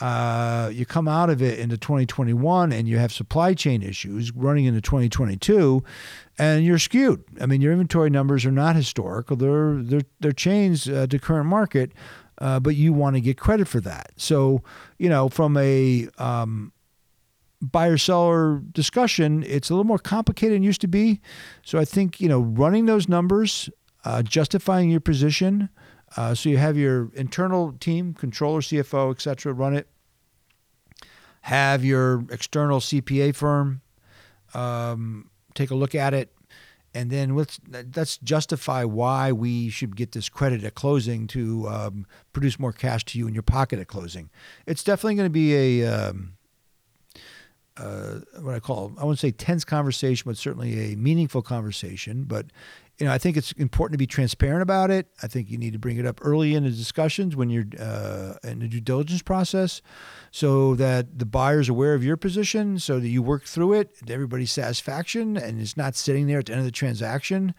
uh, 0.00 0.70
you 0.72 0.84
come 0.84 1.08
out 1.08 1.30
of 1.30 1.40
it 1.40 1.58
into 1.58 1.76
2021 1.76 2.72
and 2.72 2.86
you 2.86 2.98
have 2.98 3.12
supply 3.12 3.54
chain 3.54 3.82
issues 3.82 4.30
running 4.32 4.66
into 4.66 4.80
2022 4.80 5.82
and 6.38 6.64
you're 6.64 6.78
skewed. 6.78 7.24
I 7.40 7.46
mean, 7.46 7.62
your 7.62 7.72
inventory 7.72 8.10
numbers 8.10 8.44
are 8.44 8.52
not 8.52 8.76
historical. 8.76 9.36
They're, 9.36 9.82
they're, 9.82 10.06
they're 10.20 10.32
changed 10.32 10.90
uh, 10.90 11.06
to 11.06 11.18
current 11.18 11.46
market, 11.46 11.92
uh, 12.38 12.60
but 12.60 12.76
you 12.76 12.92
want 12.92 13.16
to 13.16 13.20
get 13.20 13.38
credit 13.38 13.68
for 13.68 13.80
that. 13.80 14.12
So, 14.16 14.62
you 14.98 15.08
know, 15.08 15.30
from 15.30 15.56
a 15.56 16.08
um, 16.18 16.72
buyer 17.62 17.96
seller 17.96 18.62
discussion, 18.72 19.44
it's 19.44 19.70
a 19.70 19.72
little 19.72 19.84
more 19.84 19.98
complicated 19.98 20.56
than 20.56 20.62
used 20.62 20.82
to 20.82 20.88
be. 20.88 21.22
So 21.64 21.78
I 21.78 21.86
think, 21.86 22.20
you 22.20 22.28
know, 22.28 22.40
running 22.40 22.84
those 22.84 23.08
numbers, 23.08 23.70
uh, 24.04 24.22
justifying 24.22 24.90
your 24.90 25.00
position, 25.00 25.70
uh, 26.16 26.34
so 26.34 26.48
you 26.48 26.58
have 26.58 26.76
your 26.76 27.10
internal 27.14 27.72
team, 27.72 28.14
controller, 28.14 28.60
CFO, 28.60 29.10
et 29.12 29.20
cetera, 29.20 29.52
run 29.52 29.74
it. 29.74 29.88
Have 31.42 31.84
your 31.84 32.24
external 32.30 32.80
CPA 32.80 33.34
firm 33.34 33.80
um, 34.54 35.30
take 35.54 35.70
a 35.70 35.74
look 35.74 35.94
at 35.94 36.14
it, 36.14 36.32
and 36.94 37.10
then 37.10 37.36
let's 37.36 37.60
let's 37.94 38.18
justify 38.18 38.84
why 38.84 39.32
we 39.32 39.68
should 39.68 39.96
get 39.96 40.12
this 40.12 40.28
credit 40.28 40.64
at 40.64 40.74
closing 40.74 41.26
to 41.28 41.68
um, 41.68 42.06
produce 42.32 42.58
more 42.58 42.72
cash 42.72 43.04
to 43.06 43.18
you 43.18 43.26
in 43.26 43.34
your 43.34 43.42
pocket 43.42 43.78
at 43.78 43.88
closing. 43.88 44.30
It's 44.66 44.82
definitely 44.82 45.16
going 45.16 45.26
to 45.26 45.30
be 45.30 45.82
a 45.82 45.86
um, 45.86 46.32
uh, 47.76 48.20
what 48.40 48.54
I 48.54 48.60
call 48.60 48.92
I 48.98 49.04
wouldn't 49.04 49.18
say 49.18 49.30
tense 49.30 49.64
conversation, 49.64 50.24
but 50.26 50.36
certainly 50.36 50.92
a 50.92 50.96
meaningful 50.96 51.42
conversation. 51.42 52.24
But 52.24 52.46
you 52.98 53.06
know, 53.06 53.12
I 53.12 53.18
think 53.18 53.36
it's 53.36 53.52
important 53.52 53.94
to 53.94 53.98
be 53.98 54.06
transparent 54.06 54.62
about 54.62 54.90
it. 54.90 55.08
I 55.22 55.26
think 55.26 55.50
you 55.50 55.58
need 55.58 55.74
to 55.74 55.78
bring 55.78 55.98
it 55.98 56.06
up 56.06 56.18
early 56.22 56.54
in 56.54 56.64
the 56.64 56.70
discussions 56.70 57.36
when 57.36 57.50
you're 57.50 57.66
uh, 57.78 58.34
in 58.42 58.60
the 58.60 58.68
due 58.68 58.80
diligence 58.80 59.22
process, 59.22 59.82
so 60.30 60.74
that 60.76 61.18
the 61.18 61.26
buyer's 61.26 61.68
aware 61.68 61.94
of 61.94 62.02
your 62.02 62.16
position, 62.16 62.78
so 62.78 62.98
that 62.98 63.08
you 63.08 63.22
work 63.22 63.44
through 63.44 63.74
it 63.74 64.06
to 64.06 64.12
everybody's 64.12 64.52
satisfaction, 64.52 65.36
and 65.36 65.60
it's 65.60 65.76
not 65.76 65.94
sitting 65.94 66.26
there 66.26 66.38
at 66.38 66.46
the 66.46 66.52
end 66.52 66.60
of 66.60 66.64
the 66.64 66.72
transaction, 66.72 67.54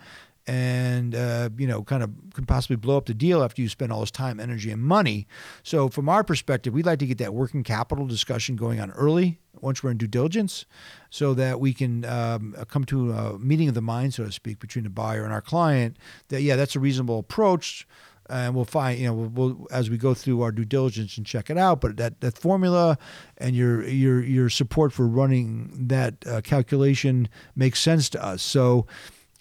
and 0.48 1.14
uh, 1.14 1.50
you 1.58 1.68
know 1.68 1.84
kind 1.84 2.02
of 2.02 2.12
could 2.34 2.48
possibly 2.48 2.76
blow 2.76 2.98
up 2.98 3.06
the 3.06 3.14
deal 3.14 3.44
after 3.44 3.62
you 3.62 3.70
spend 3.70 3.92
all 3.92 4.00
this 4.00 4.12
time 4.12 4.40
energy 4.40 4.72
and 4.72 4.82
money. 4.82 5.28
So 5.64 5.90
from 5.90 6.10
our 6.10 6.24
perspective 6.24 6.74
we'd 6.74 6.86
like 6.86 7.00
to 7.00 7.08
get 7.08 7.18
that 7.20 7.34
working 7.34 7.64
capital 7.64 8.08
discussion 8.08 8.56
going 8.56 8.80
on 8.80 8.92
early 8.92 9.40
once 9.60 9.84
we're 9.84 9.92
in 9.92 9.98
due 9.98 10.08
diligence 10.08 10.66
so 11.10 11.34
that 11.34 11.60
we 11.60 11.74
can 11.74 12.06
um, 12.06 12.56
come 12.70 12.86
to 12.86 13.12
a 13.12 13.40
meeting 13.40 13.68
of 13.68 13.74
the 13.74 13.82
mind 13.82 14.14
so 14.14 14.24
to 14.24 14.32
speak 14.32 14.60
between 14.60 14.84
the 14.84 14.90
buyer 14.90 15.24
and 15.24 15.34
our 15.34 15.42
client 15.42 15.98
that 16.28 16.44
yeah 16.44 16.56
that's 16.56 16.76
a 16.76 16.80
reasonable 16.80 17.18
approach 17.18 17.88
and 18.30 18.54
we'll 18.54 18.66
find 18.66 19.00
you 19.00 19.08
know 19.08 19.14
we'll, 19.14 19.30
we'll, 19.30 19.68
as 19.72 19.90
we 19.90 19.98
go 19.98 20.14
through 20.14 20.42
our 20.44 20.52
due 20.52 20.66
diligence 20.66 21.18
and 21.18 21.26
check 21.26 21.50
it 21.50 21.58
out 21.58 21.82
but 21.82 21.98
that 21.98 22.22
that 22.22 22.38
formula 22.38 23.00
and 23.38 23.56
your 23.56 23.84
your 23.88 24.22
your 24.22 24.50
support 24.50 24.94
for 24.94 25.08
running 25.08 25.88
that 25.88 26.16
uh, 26.28 26.42
calculation 26.42 27.28
makes 27.56 27.80
sense 27.80 28.10
to 28.10 28.24
us. 28.24 28.42
So 28.42 28.86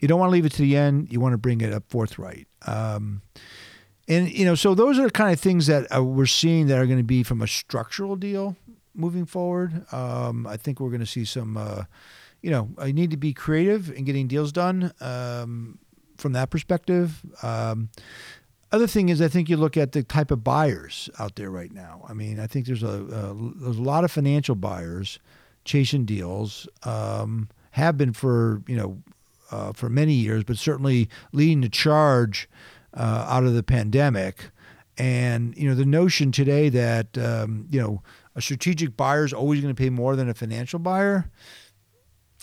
you 0.01 0.09
don't 0.09 0.21
want 0.21 0.31
to 0.31 0.33
leave 0.33 0.47
it 0.47 0.53
to 0.53 0.63
the 0.63 0.77
end. 0.77 1.11
You 1.11 1.21
want 1.21 1.33
to 1.33 1.39
bring 1.39 1.61
it 1.61 1.73
up 1.73 1.85
forthright. 1.89 2.47
Um, 2.67 3.23
and 4.09 4.31
you 4.31 4.45
know, 4.45 4.55
so 4.55 4.75
those 4.75 4.99
are 4.99 5.05
the 5.05 5.11
kind 5.11 5.33
of 5.33 5.41
things 5.41 5.67
that 5.67 5.95
uh, 5.95 6.03
we're 6.03 6.27
seeing 6.27 6.67
that 6.69 6.79
are 6.79 6.87
going 6.87 6.99
to 6.99 7.05
be 7.05 7.23
from 7.23 7.43
a 7.43 7.49
structural 7.49 8.17
deal 8.17 8.57
moving 8.95 9.27
forward. 9.27 9.85
Um, 9.93 10.47
I 10.47 10.57
think 10.57 10.81
we're 10.81 10.91
going 10.91 11.01
to 11.01 11.07
see 11.07 11.25
some. 11.25 11.57
Uh, 11.57 11.85
you 12.43 12.51
know, 12.51 12.69
I 12.79 12.93
need 12.93 13.11
to 13.11 13.17
be 13.17 13.33
creative 13.33 13.91
in 13.91 14.05
getting 14.05 14.29
deals 14.29 14.53
done 14.53 14.93
um, 15.01 15.79
from 16.17 16.33
that 16.35 16.51
perspective. 16.51 17.23
Um, 17.43 17.89
other 18.71 18.87
thing 18.87 19.09
is, 19.09 19.21
I 19.21 19.29
think 19.29 19.49
you 19.49 19.57
look 19.57 19.77
at 19.77 19.93
the 19.93 20.03
type 20.03 20.31
of 20.31 20.45
buyers 20.45 21.09
out 21.19 21.37
there 21.37 21.51
right 21.51 21.73
now. 21.73 22.05
I 22.09 22.13
mean, 22.13 22.39
I 22.39 22.47
think 22.47 22.67
there's 22.67 22.83
a, 22.83 22.87
a 22.87 23.35
there's 23.57 23.79
a 23.79 23.83
lot 23.83 24.05
of 24.05 24.13
financial 24.13 24.55
buyers 24.55 25.19
chasing 25.65 26.05
deals. 26.05 26.69
Um, 26.85 27.49
have 27.73 27.99
been 27.99 28.13
for 28.13 28.63
you 28.67 28.77
know 28.77 29.03
uh, 29.51 29.73
for 29.73 29.89
many 29.89 30.15
years, 30.15 30.45
but 30.45 30.57
certainly 30.57 31.09
leading 31.33 31.61
the 31.61 31.69
charge 31.69 32.49
uh, 32.95 33.27
out 33.29 33.45
of 33.45 33.55
the 33.55 33.63
pandemic. 33.63 34.51
And 34.99 35.57
you 35.57 35.69
know 35.69 35.75
the 35.75 35.85
notion 35.85 36.33
today 36.33 36.71
that 36.71 37.19
um, 37.19 37.67
you 37.71 37.81
know 37.81 38.03
a 38.35 38.41
strategic 38.41 38.97
buyer 38.97 39.25
is 39.25 39.33
always 39.33 39.61
going 39.61 39.75
to 39.75 39.79
pay 39.79 39.91
more 39.91 40.17
than 40.17 40.29
a 40.29 40.35
financial 40.35 40.79
buyer. 40.79 41.31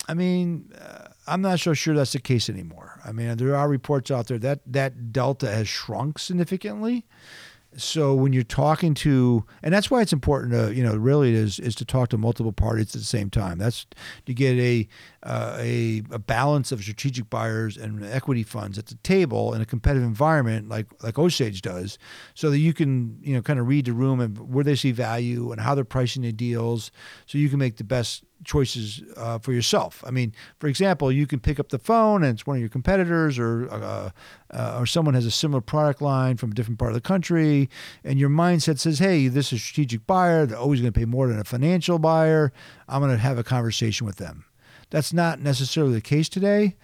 I 0.06 0.14
mean, 0.14 0.70
uh, 0.78 1.08
I'm 1.26 1.40
not 1.40 1.60
so 1.60 1.72
sure 1.72 1.94
that's 1.94 2.12
the 2.12 2.20
case 2.20 2.48
anymore. 2.48 3.00
I 3.04 3.12
mean, 3.12 3.36
there 3.38 3.56
are 3.56 3.68
reports 3.68 4.10
out 4.10 4.28
there 4.28 4.38
that 4.38 4.60
that 4.66 5.12
delta 5.12 5.50
has 5.50 5.66
shrunk 5.66 6.18
significantly 6.18 7.06
so 7.76 8.14
when 8.14 8.32
you're 8.32 8.42
talking 8.42 8.94
to 8.94 9.44
and 9.62 9.72
that's 9.72 9.90
why 9.90 10.00
it's 10.00 10.12
important 10.12 10.52
to 10.52 10.74
you 10.74 10.82
know 10.82 10.94
really 10.96 11.34
is 11.34 11.58
is 11.58 11.74
to 11.76 11.84
talk 11.84 12.08
to 12.10 12.18
multiple 12.18 12.52
parties 12.52 12.94
at 12.94 13.00
the 13.00 13.06
same 13.06 13.30
time. 13.30 13.58
That's 13.58 13.86
to 14.26 14.34
get 14.34 14.56
a 14.56 14.88
uh, 15.22 15.56
a, 15.58 16.02
a 16.10 16.18
balance 16.18 16.72
of 16.72 16.82
strategic 16.82 17.30
buyers 17.30 17.76
and 17.76 18.04
equity 18.04 18.42
funds 18.42 18.78
at 18.78 18.86
the 18.86 18.96
table 18.96 19.54
in 19.54 19.60
a 19.60 19.66
competitive 19.66 20.06
environment 20.06 20.68
like 20.68 20.86
like 21.02 21.18
Osage 21.18 21.62
does 21.62 21.98
so 22.34 22.50
that 22.50 22.58
you 22.58 22.72
can 22.72 23.18
you 23.22 23.34
know 23.34 23.42
kind 23.42 23.58
of 23.58 23.66
read 23.66 23.86
the 23.86 23.92
room 23.92 24.20
and 24.20 24.38
where 24.52 24.64
they 24.64 24.76
see 24.76 24.92
value 24.92 25.52
and 25.52 25.60
how 25.60 25.74
they're 25.74 25.84
pricing 25.84 26.22
the 26.22 26.32
deals 26.32 26.90
so 27.26 27.38
you 27.38 27.48
can 27.48 27.58
make 27.58 27.76
the 27.76 27.84
best 27.84 28.24
choices 28.44 29.02
uh, 29.16 29.38
for 29.38 29.52
yourself. 29.52 30.02
I 30.06 30.10
mean, 30.10 30.32
for 30.58 30.66
example, 30.68 31.10
you 31.10 31.26
can 31.26 31.40
pick 31.40 31.58
up 31.58 31.70
the 31.70 31.78
phone 31.78 32.22
and 32.22 32.34
it's 32.34 32.46
one 32.46 32.56
of 32.56 32.60
your 32.60 32.68
competitors, 32.68 33.38
or 33.38 33.68
uh, 33.70 34.10
uh, 34.50 34.78
or 34.78 34.86
someone 34.86 35.14
has 35.14 35.26
a 35.26 35.30
similar 35.30 35.60
product 35.60 36.00
line 36.00 36.36
from 36.36 36.52
a 36.52 36.54
different 36.54 36.78
part 36.78 36.90
of 36.90 36.94
the 36.94 37.00
country, 37.00 37.68
and 38.04 38.18
your 38.18 38.30
mindset 38.30 38.78
says, 38.78 38.98
"Hey, 38.98 39.28
this 39.28 39.52
is 39.52 39.58
a 39.58 39.62
strategic 39.62 40.06
buyer. 40.06 40.46
They're 40.46 40.58
always 40.58 40.80
going 40.80 40.92
to 40.92 40.98
pay 40.98 41.06
more 41.06 41.28
than 41.28 41.38
a 41.38 41.44
financial 41.44 41.98
buyer. 41.98 42.52
I'm 42.88 43.00
going 43.00 43.12
to 43.12 43.18
have 43.18 43.38
a 43.38 43.44
conversation 43.44 44.06
with 44.06 44.16
them." 44.16 44.44
That's 44.90 45.12
not 45.12 45.40
necessarily 45.40 45.94
the 45.94 46.00
case 46.00 46.28
today. 46.28 46.76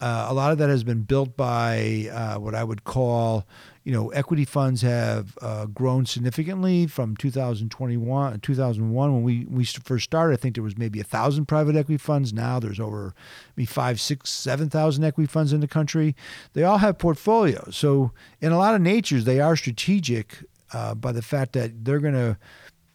Uh, 0.00 0.26
a 0.28 0.34
lot 0.34 0.50
of 0.50 0.58
that 0.58 0.68
has 0.68 0.82
been 0.82 1.02
built 1.02 1.36
by 1.36 2.08
uh, 2.12 2.38
what 2.38 2.54
I 2.54 2.64
would 2.64 2.84
call 2.84 3.46
you 3.84 3.92
know, 3.92 4.08
equity 4.08 4.46
funds 4.46 4.80
have 4.80 5.36
uh, 5.42 5.66
grown 5.66 6.06
significantly 6.06 6.86
from 6.86 7.16
2021, 7.16 8.40
2001 8.40 9.12
when 9.12 9.22
we, 9.22 9.44
we 9.44 9.64
first 9.64 10.04
started. 10.04 10.32
I 10.32 10.36
think 10.36 10.54
there 10.54 10.64
was 10.64 10.78
maybe 10.78 11.00
a 11.00 11.04
thousand 11.04 11.46
private 11.46 11.76
equity 11.76 11.98
funds. 11.98 12.32
Now 12.32 12.58
there's 12.58 12.80
over 12.80 13.14
maybe 13.56 13.66
five, 13.66 14.00
six, 14.00 14.30
seven 14.30 14.70
thousand 14.70 15.04
equity 15.04 15.26
funds 15.26 15.52
in 15.52 15.60
the 15.60 15.68
country. 15.68 16.16
They 16.54 16.62
all 16.62 16.78
have 16.78 16.98
portfolios. 16.98 17.76
So 17.76 18.12
in 18.40 18.52
a 18.52 18.58
lot 18.58 18.74
of 18.74 18.80
natures, 18.80 19.24
they 19.24 19.38
are 19.38 19.54
strategic 19.54 20.44
uh, 20.72 20.94
by 20.94 21.12
the 21.12 21.22
fact 21.22 21.52
that 21.52 21.84
they're 21.84 22.00
going 22.00 22.14
to 22.14 22.38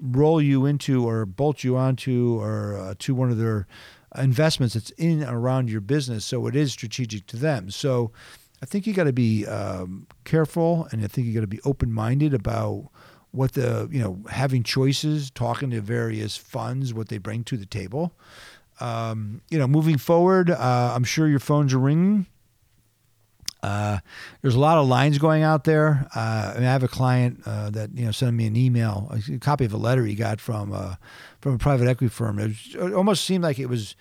roll 0.01 0.41
you 0.41 0.65
into 0.65 1.07
or 1.07 1.25
bolt 1.25 1.63
you 1.63 1.77
onto 1.77 2.39
or 2.39 2.77
uh, 2.77 2.95
to 2.97 3.13
one 3.13 3.29
of 3.29 3.37
their 3.37 3.67
investments 4.17 4.73
that's 4.73 4.89
in 4.91 5.21
and 5.21 5.35
around 5.35 5.69
your 5.69 5.81
business. 5.81 6.25
So 6.25 6.47
it 6.47 6.55
is 6.55 6.71
strategic 6.71 7.27
to 7.27 7.37
them. 7.37 7.69
So 7.69 8.11
I 8.61 8.65
think 8.65 8.85
you 8.85 8.93
got 8.93 9.05
to 9.05 9.13
be 9.13 9.45
um, 9.45 10.07
careful, 10.25 10.87
and 10.91 11.03
I 11.03 11.07
think 11.07 11.27
you 11.27 11.33
got 11.33 11.41
to 11.41 11.47
be 11.47 11.61
open 11.63 11.91
minded 11.93 12.33
about 12.33 12.89
what 13.31 13.53
the 13.53 13.87
you 13.91 14.01
know 14.01 14.21
having 14.29 14.63
choices, 14.63 15.29
talking 15.31 15.69
to 15.71 15.81
various 15.81 16.35
funds, 16.35 16.93
what 16.93 17.09
they 17.09 17.17
bring 17.17 17.43
to 17.45 17.57
the 17.57 17.65
table. 17.65 18.13
Um, 18.79 19.41
you 19.49 19.57
know, 19.57 19.67
moving 19.67 19.97
forward, 19.97 20.49
uh, 20.49 20.93
I'm 20.95 21.03
sure 21.03 21.27
your 21.27 21.39
phones 21.39 21.73
are 21.73 21.79
ringing. 21.79 22.25
Uh, 23.61 23.99
there's 24.41 24.55
a 24.55 24.59
lot 24.59 24.77
of 24.77 24.87
lines 24.87 25.17
going 25.17 25.43
out 25.43 25.65
there. 25.65 26.07
Uh, 26.15 26.53
I, 26.57 26.61
have 26.61 26.83
a 26.83 26.87
client 26.87 27.41
uh, 27.45 27.69
that 27.71 27.89
you 27.93 28.05
know 28.05 28.11
sent 28.11 28.35
me 28.35 28.47
an 28.47 28.55
email, 28.55 29.11
a 29.11 29.37
copy 29.37 29.65
of 29.65 29.73
a 29.73 29.77
letter 29.77 30.05
he 30.05 30.15
got 30.15 30.39
from 30.39 30.71
uh, 30.71 30.95
from 31.41 31.55
a 31.55 31.57
private 31.57 31.87
equity 31.87 32.09
firm. 32.09 32.39
It, 32.39 32.47
was, 32.47 32.75
it, 32.75 32.93
almost 32.93 33.25
seemed 33.25 33.43
like 33.43 33.59
it 33.59 33.67
was 33.67 33.95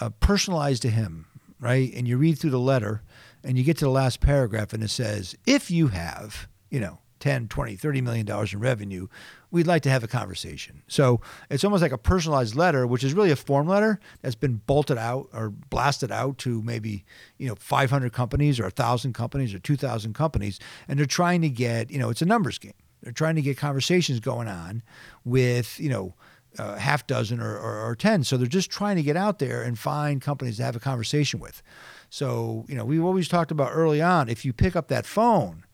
uh, 0.00 0.10
personalized 0.20 0.82
to 0.82 0.90
him, 0.90 1.26
right? 1.58 1.90
And 1.94 2.06
you 2.06 2.18
read 2.18 2.38
through 2.38 2.50
the 2.50 2.60
letter, 2.60 3.02
and 3.44 3.58
you 3.58 3.64
get 3.64 3.76
to 3.78 3.84
the 3.84 3.90
last 3.90 4.20
paragraph 4.20 4.72
and 4.72 4.82
it 4.82 4.88
says, 4.88 5.36
if 5.46 5.70
you 5.70 5.88
have, 5.88 6.48
you 6.70 6.80
know, 6.80 6.98
10, 7.20 7.48
20, 7.48 7.76
30 7.76 8.00
million 8.00 8.26
dollars 8.26 8.52
in 8.52 8.60
revenue, 8.60 9.08
we'd 9.50 9.66
like 9.66 9.82
to 9.82 9.90
have 9.90 10.04
a 10.04 10.08
conversation. 10.08 10.82
So 10.86 11.20
it's 11.50 11.64
almost 11.64 11.82
like 11.82 11.92
a 11.92 11.98
personalized 11.98 12.54
letter, 12.54 12.86
which 12.86 13.02
is 13.02 13.14
really 13.14 13.30
a 13.30 13.36
form 13.36 13.66
letter 13.66 13.98
that's 14.22 14.34
been 14.34 14.60
bolted 14.66 14.98
out 14.98 15.28
or 15.32 15.50
blasted 15.50 16.12
out 16.12 16.38
to 16.38 16.62
maybe, 16.62 17.04
you 17.38 17.48
know, 17.48 17.54
500 17.56 18.12
companies 18.12 18.60
or 18.60 18.64
1,000 18.64 19.14
companies 19.14 19.54
or 19.54 19.58
2,000 19.58 20.12
companies. 20.14 20.58
And 20.86 20.98
they're 20.98 21.06
trying 21.06 21.42
to 21.42 21.48
get, 21.48 21.90
you 21.90 21.98
know, 21.98 22.10
it's 22.10 22.22
a 22.22 22.26
numbers 22.26 22.58
game. 22.58 22.74
They're 23.02 23.12
trying 23.12 23.36
to 23.36 23.42
get 23.42 23.56
conversations 23.56 24.20
going 24.20 24.48
on 24.48 24.82
with, 25.24 25.78
you 25.78 25.88
know, 25.88 26.14
uh, 26.58 26.76
half 26.76 27.06
dozen 27.06 27.40
or, 27.40 27.56
or, 27.56 27.90
or 27.90 27.94
10. 27.94 28.24
So 28.24 28.36
they're 28.36 28.46
just 28.46 28.70
trying 28.70 28.96
to 28.96 29.02
get 29.02 29.16
out 29.16 29.38
there 29.38 29.62
and 29.62 29.78
find 29.78 30.20
companies 30.20 30.56
to 30.58 30.64
have 30.64 30.76
a 30.76 30.80
conversation 30.80 31.40
with. 31.40 31.62
So, 32.10 32.64
you 32.68 32.74
know, 32.74 32.84
we've 32.84 33.04
always 33.04 33.28
talked 33.28 33.50
about 33.50 33.70
early 33.72 34.00
on 34.00 34.28
if 34.28 34.44
you 34.44 34.52
pick 34.52 34.74
up 34.76 34.88
that 34.88 35.06
phone 35.06 35.64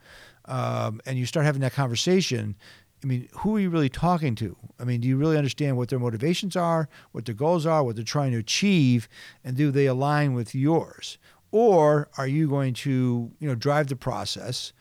um, 0.46 1.00
and 1.06 1.18
you 1.18 1.26
start 1.26 1.46
having 1.46 1.60
that 1.62 1.72
conversation, 1.72 2.56
I 3.02 3.06
mean, 3.06 3.28
who 3.38 3.56
are 3.56 3.60
you 3.60 3.70
really 3.70 3.88
talking 3.88 4.34
to? 4.36 4.56
I 4.80 4.84
mean, 4.84 5.00
do 5.00 5.08
you 5.08 5.16
really 5.16 5.36
understand 5.36 5.76
what 5.76 5.90
their 5.90 5.98
motivations 5.98 6.56
are, 6.56 6.88
what 7.12 7.26
their 7.26 7.34
goals 7.34 7.66
are, 7.66 7.84
what 7.84 7.96
they're 7.96 8.04
trying 8.04 8.32
to 8.32 8.38
achieve, 8.38 9.08
and 9.44 9.56
do 9.56 9.70
they 9.70 9.86
align 9.86 10.32
with 10.32 10.54
yours? 10.54 11.18
Or 11.50 12.08
are 12.18 12.26
you 12.26 12.48
going 12.48 12.74
to, 12.74 13.30
you 13.38 13.48
know, 13.48 13.54
drive 13.54 13.88
the 13.88 13.96
process? 13.96 14.72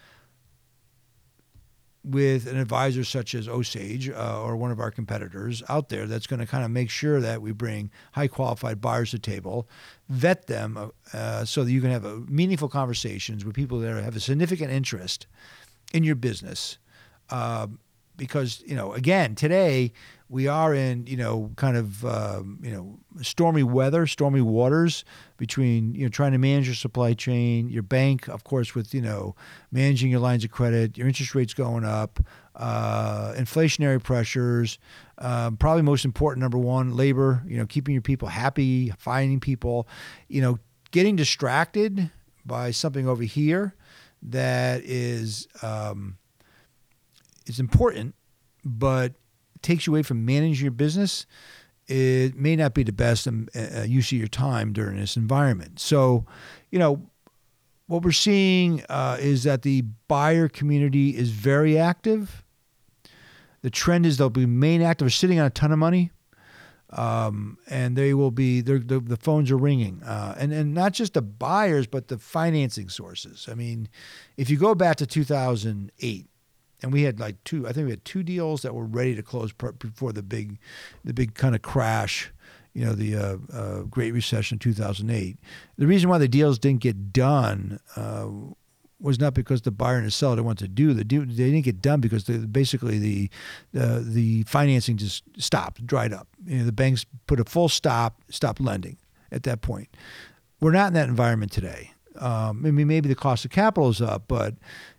With 2.04 2.48
an 2.48 2.58
advisor 2.58 3.04
such 3.04 3.34
as 3.34 3.48
Osage 3.48 4.10
uh, 4.10 4.42
or 4.42 4.58
one 4.58 4.72
of 4.72 4.80
our 4.80 4.92
competitors 4.92 5.64
out 5.70 5.90
there 5.90 6.06
that's 6.06 6.28
going 6.28 6.40
to 6.40 6.46
kind 6.46 6.66
of 6.66 6.72
make 6.72 6.90
sure 6.90 7.22
that 7.22 7.42
we 7.42 7.52
bring 7.52 7.90
high 8.12 8.28
qualified 8.28 8.82
buyers 8.82 9.12
to 9.12 9.20
table, 9.20 9.68
vet 10.10 10.48
them 10.48 10.78
uh, 10.78 10.88
uh 11.16 11.46
so 11.46 11.64
that 11.64 11.72
you 11.72 11.82
can 11.82 11.92
have 11.92 12.06
a 12.06 12.18
meaningful 12.22 12.68
conversations 12.68 13.46
with 13.46 13.56
people 13.56 13.80
that 13.80 14.04
have 14.04 14.16
a 14.16 14.20
significant 14.20 14.72
interest 14.72 15.28
in 15.94 16.04
your 16.04 16.16
business. 16.16 16.78
Um, 17.30 17.80
because 18.18 18.62
you 18.66 18.76
know, 18.76 18.94
again, 18.94 19.36
today 19.36 19.92
we 20.34 20.48
are 20.48 20.74
in 20.74 21.06
you 21.06 21.16
know 21.16 21.52
kind 21.58 21.78
of 21.78 22.04
um, 22.04 22.58
you 22.64 22.72
know 22.72 22.98
stormy 23.22 23.62
weather, 23.62 24.08
stormy 24.08 24.42
waters 24.42 25.06
between 25.38 25.94
you 25.94 26.02
know 26.02 26.10
trying 26.10 26.32
to 26.32 26.40
manage 26.40 26.66
your 26.66 26.76
supply 26.76 27.14
chain, 27.14 27.70
your 27.70 27.84
bank, 27.84 28.28
of 28.28 28.44
course, 28.44 28.74
with 28.74 28.96
you 28.96 29.02
know 29.02 29.36
managing 29.72 30.10
your 30.10 30.20
lines 30.20 30.44
of 30.44 30.50
credit, 30.50 30.98
your 30.98 31.08
interest 31.08 31.36
rates 31.36 31.54
going 31.54 31.86
up, 31.86 32.20
uh, 32.56 33.34
inflationary 33.38 34.02
pressures. 34.02 34.80
Um, 35.20 35.56
probably 35.56 35.84
most 35.84 36.04
important, 36.04 36.42
number 36.42 36.58
one, 36.58 36.96
labor. 36.96 37.44
You 37.48 37.58
know, 37.58 37.68
keeping 37.68 37.94
your 37.94 38.02
people 38.02 38.28
happy, 38.28 38.92
finding 38.98 39.40
people. 39.40 39.88
You 40.30 40.42
know, 40.42 40.60
getting 40.90 41.16
distracted 41.16 42.10
by 42.44 42.72
something 42.72 43.08
over 43.08 43.24
here 43.24 43.76
that 44.24 44.82
is. 44.84 45.48
Um, 45.62 46.18
is 47.46 47.60
important, 47.60 48.16
but 48.64 49.12
takes 49.64 49.88
you 49.88 49.94
away 49.94 50.04
from 50.04 50.26
managing 50.26 50.64
your 50.64 50.72
business, 50.72 51.26
it 51.88 52.36
may 52.36 52.56
not 52.56 52.74
be 52.74 52.84
the 52.84 52.94
best 52.94 53.28
um, 53.28 53.48
uh, 53.56 53.82
use 53.82 54.12
of 54.12 54.18
your 54.18 54.28
time 54.28 54.74
during 54.74 54.98
this 54.98 55.18
environment. 55.18 55.80
So, 55.80 56.26
you 56.72 56.80
know, 56.80 57.10
what 57.88 58.04
we're 58.04 58.12
seeing 58.12 58.84
uh, 58.90 59.18
is 59.20 59.44
that 59.44 59.64
the 59.64 59.84
buyer 60.08 60.48
community 60.48 61.10
is 61.10 61.32
very 61.32 61.78
active. 61.78 62.44
The 63.62 63.70
trend 63.70 64.06
is 64.06 64.18
they'll 64.18 64.30
be 64.30 64.46
main 64.46 64.82
active, 64.82 65.08
are 65.08 65.12
sitting 65.12 65.40
on 65.40 65.46
a 65.46 65.50
ton 65.50 65.72
of 65.72 65.80
money. 65.80 66.12
Um, 66.90 67.58
and 67.70 67.98
they 67.98 68.14
will 68.14 68.30
be 68.30 68.62
the, 68.62 68.78
the 68.78 69.18
phones 69.18 69.50
are 69.50 69.58
ringing, 69.58 70.04
uh, 70.04 70.36
and 70.38 70.54
and 70.54 70.76
not 70.76 70.94
just 70.94 71.16
the 71.16 71.24
buyers, 71.24 71.88
but 71.88 72.08
the 72.08 72.20
financing 72.20 72.88
sources. 72.88 73.48
I 73.50 73.56
mean, 73.56 73.90
if 74.38 74.48
you 74.52 74.58
go 74.58 74.76
back 74.76 74.98
to 74.98 75.08
2008, 75.08 76.28
and 76.84 76.94
we 76.94 77.04
had 77.04 77.20
like 77.20 77.44
two, 77.44 77.68
I 77.68 77.72
think 77.72 77.86
we 77.86 77.92
had 77.92 78.06
two 78.06 78.22
deals 78.22 78.62
that 78.62 78.76
were 78.76 78.86
ready 78.86 79.16
to 79.16 79.24
close 79.24 79.52
before 79.54 80.14
the 80.14 80.22
big, 80.22 80.60
the 81.04 81.14
big 81.14 81.34
kind 81.34 81.56
of 81.56 81.62
crash 81.62 82.32
you 82.74 82.84
know, 82.84 82.94
the 82.94 83.16
uh, 83.16 83.38
uh, 83.54 83.82
Great 83.84 84.14
Recession 84.14 84.58
2008. 84.58 85.38
The 85.78 85.88
reason 85.88 86.10
why 86.10 86.18
the 86.18 86.28
deals 86.28 86.58
didn't 86.58 86.82
get 86.82 87.14
done 87.14 87.80
uh, 87.96 88.28
was 89.00 89.20
not 89.20 89.34
because 89.34 89.62
the 89.62 89.72
buyer 89.72 89.98
and 89.98 90.08
the 90.08 90.12
seller 90.12 90.36
didn't 90.36 90.46
want 90.46 90.60
to 90.60 90.68
do 90.68 90.94
the 90.94 91.04
deal. 91.04 91.22
They 91.22 91.52
didn't 91.52 91.62
get 91.62 91.82
done 91.82 92.00
because 92.00 92.24
basically 92.24 92.98
the 92.98 93.30
the 93.74 94.44
financing 94.44 94.98
just 94.98 95.24
stopped, 95.38 95.86
dried 95.86 96.14
up. 96.14 96.28
You 96.46 96.60
know, 96.60 96.66
the 96.66 96.72
banks 96.72 97.06
put 97.28 97.40
a 97.40 97.46
full 97.46 97.70
stop, 97.70 98.22
stopped 98.30 98.60
lending 98.60 98.98
at 99.32 99.44
that 99.44 99.62
point. 99.62 99.90
We're 100.60 100.72
not 100.72 100.88
in 100.88 100.94
that 100.94 101.10
environment 101.10 101.52
today. 101.52 101.92
Um, 102.16 102.64
I 102.66 102.72
mean, 102.72 102.88
maybe 102.88 103.10
the 103.10 103.16
cost 103.16 103.44
of 103.44 103.52
capital 103.52 103.90
is 103.90 104.02
up, 104.02 104.24
but 104.28 104.56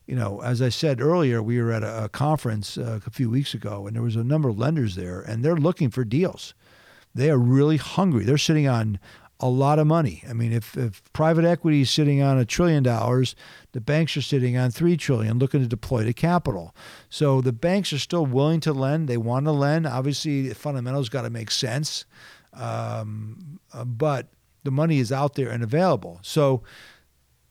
you 0.07 0.15
know, 0.15 0.43
as 0.43 0.61
I 0.61 0.69
said 0.69 1.01
earlier, 1.01 1.43
we 1.43 1.61
were 1.61 1.73
at 1.73 1.83
a, 1.83 2.05
a 2.05 2.09
conference 2.09 2.77
uh, 2.77 3.01
a 3.07 3.11
few 3.11 3.31
weeks 3.31 3.55
ago, 3.55 3.87
and 3.87 3.97
there 3.97 4.03
was 4.03 4.17
a 4.17 4.25
number 4.25 4.49
of 4.49 4.59
lenders 4.59 4.97
there, 4.97 5.21
and 5.21 5.45
they're 5.45 5.57
looking 5.57 5.91
for 5.91 6.05
deals. 6.05 6.55
They 7.15 7.31
are 7.31 7.39
really 7.39 7.77
hungry. 7.77 8.25
They're 8.25 8.39
sitting 8.39 8.69
on 8.69 8.99
a 9.41 9.49
lot 9.49 9.79
of 9.79 9.87
money. 9.87 10.23
I 10.29 10.33
mean, 10.33 10.53
if, 10.53 10.77
if 10.77 11.03
private 11.13 11.45
equity 11.45 11.83
is 11.83 11.91
sitting 11.91 12.23
on 12.23 12.39
a 12.39 12.45
trillion 12.45 12.83
dollars, 12.83 13.35
the 13.73 13.81
banks 13.81 14.17
are 14.17 14.23
sitting 14.23 14.57
on 14.57 14.71
three 14.71 14.97
trillion, 14.97 15.39
looking 15.39 15.61
to 15.61 15.67
deploy 15.67 16.05
the 16.05 16.13
capital. 16.13 16.75
So 17.09 17.41
the 17.41 17.53
banks 17.53 17.93
are 17.93 17.99
still 17.99 18.27
willing 18.27 18.61
to 18.61 18.73
lend. 18.73 19.09
They 19.09 19.17
want 19.17 19.47
to 19.47 19.53
lend. 19.53 19.87
Obviously, 19.87 20.49
the 20.49 20.55
fundamentals 20.55 21.09
got 21.09 21.23
to 21.23 21.31
make 21.31 21.51
sense, 21.51 22.05
um, 22.53 23.59
uh, 23.73 23.85
but 23.85 24.29
the 24.63 24.71
money 24.71 24.99
is 24.99 25.13
out 25.13 25.35
there 25.35 25.51
and 25.51 25.63
available. 25.63 26.21
So 26.23 26.63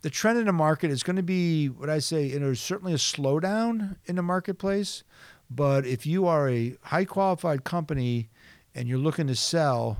the 0.03 0.09
trend 0.09 0.37
in 0.37 0.45
the 0.45 0.53
market 0.53 0.91
is 0.91 1.01
going 1.01 1.15
to 1.15 1.23
be 1.23 1.67
what 1.67 1.89
I 1.89 1.99
say. 1.99 2.29
There's 2.29 2.59
certainly 2.61 2.93
a 2.93 2.97
slowdown 2.97 3.95
in 4.05 4.17
the 4.17 4.21
marketplace, 4.21 5.03
but 5.49 5.85
if 5.85 6.05
you 6.05 6.27
are 6.27 6.49
a 6.49 6.75
high 6.83 7.05
qualified 7.05 7.63
company 7.63 8.29
and 8.75 8.87
you're 8.87 8.99
looking 8.99 9.27
to 9.27 9.35
sell, 9.35 9.97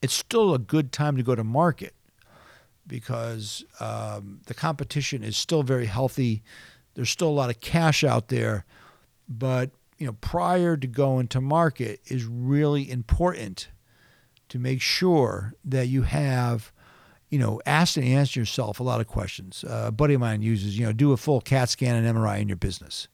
it's 0.00 0.14
still 0.14 0.54
a 0.54 0.58
good 0.58 0.90
time 0.90 1.16
to 1.18 1.22
go 1.22 1.34
to 1.34 1.44
market 1.44 1.94
because 2.86 3.62
um, 3.78 4.40
the 4.46 4.54
competition 4.54 5.22
is 5.22 5.36
still 5.36 5.62
very 5.62 5.86
healthy. 5.86 6.42
There's 6.94 7.10
still 7.10 7.28
a 7.28 7.30
lot 7.30 7.50
of 7.50 7.60
cash 7.60 8.02
out 8.02 8.28
there, 8.28 8.64
but 9.28 9.70
you 9.98 10.06
know, 10.06 10.14
prior 10.14 10.78
to 10.78 10.86
going 10.86 11.28
to 11.28 11.40
market 11.42 12.00
is 12.06 12.24
really 12.24 12.90
important 12.90 13.68
to 14.48 14.58
make 14.58 14.80
sure 14.80 15.54
that 15.64 15.88
you 15.88 16.02
have, 16.02 16.72
you 17.32 17.38
know, 17.38 17.60
ask 17.66 17.96
and 17.96 18.06
answer 18.06 18.38
yourself 18.38 18.78
a 18.78 18.82
lot 18.84 19.00
of 19.00 19.08
questions. 19.08 19.64
Uh, 19.64 19.86
a 19.86 19.92
buddy 19.92 20.14
of 20.14 20.20
mine 20.20 20.42
uses, 20.42 20.78
you 20.78 20.86
know, 20.86 20.92
do 20.92 21.10
a 21.10 21.16
full 21.16 21.40
CAT 21.40 21.68
scan 21.68 21.96
and 21.96 22.16
MRI 22.16 22.40
in 22.40 22.46
your 22.46 22.56
business 22.56 23.08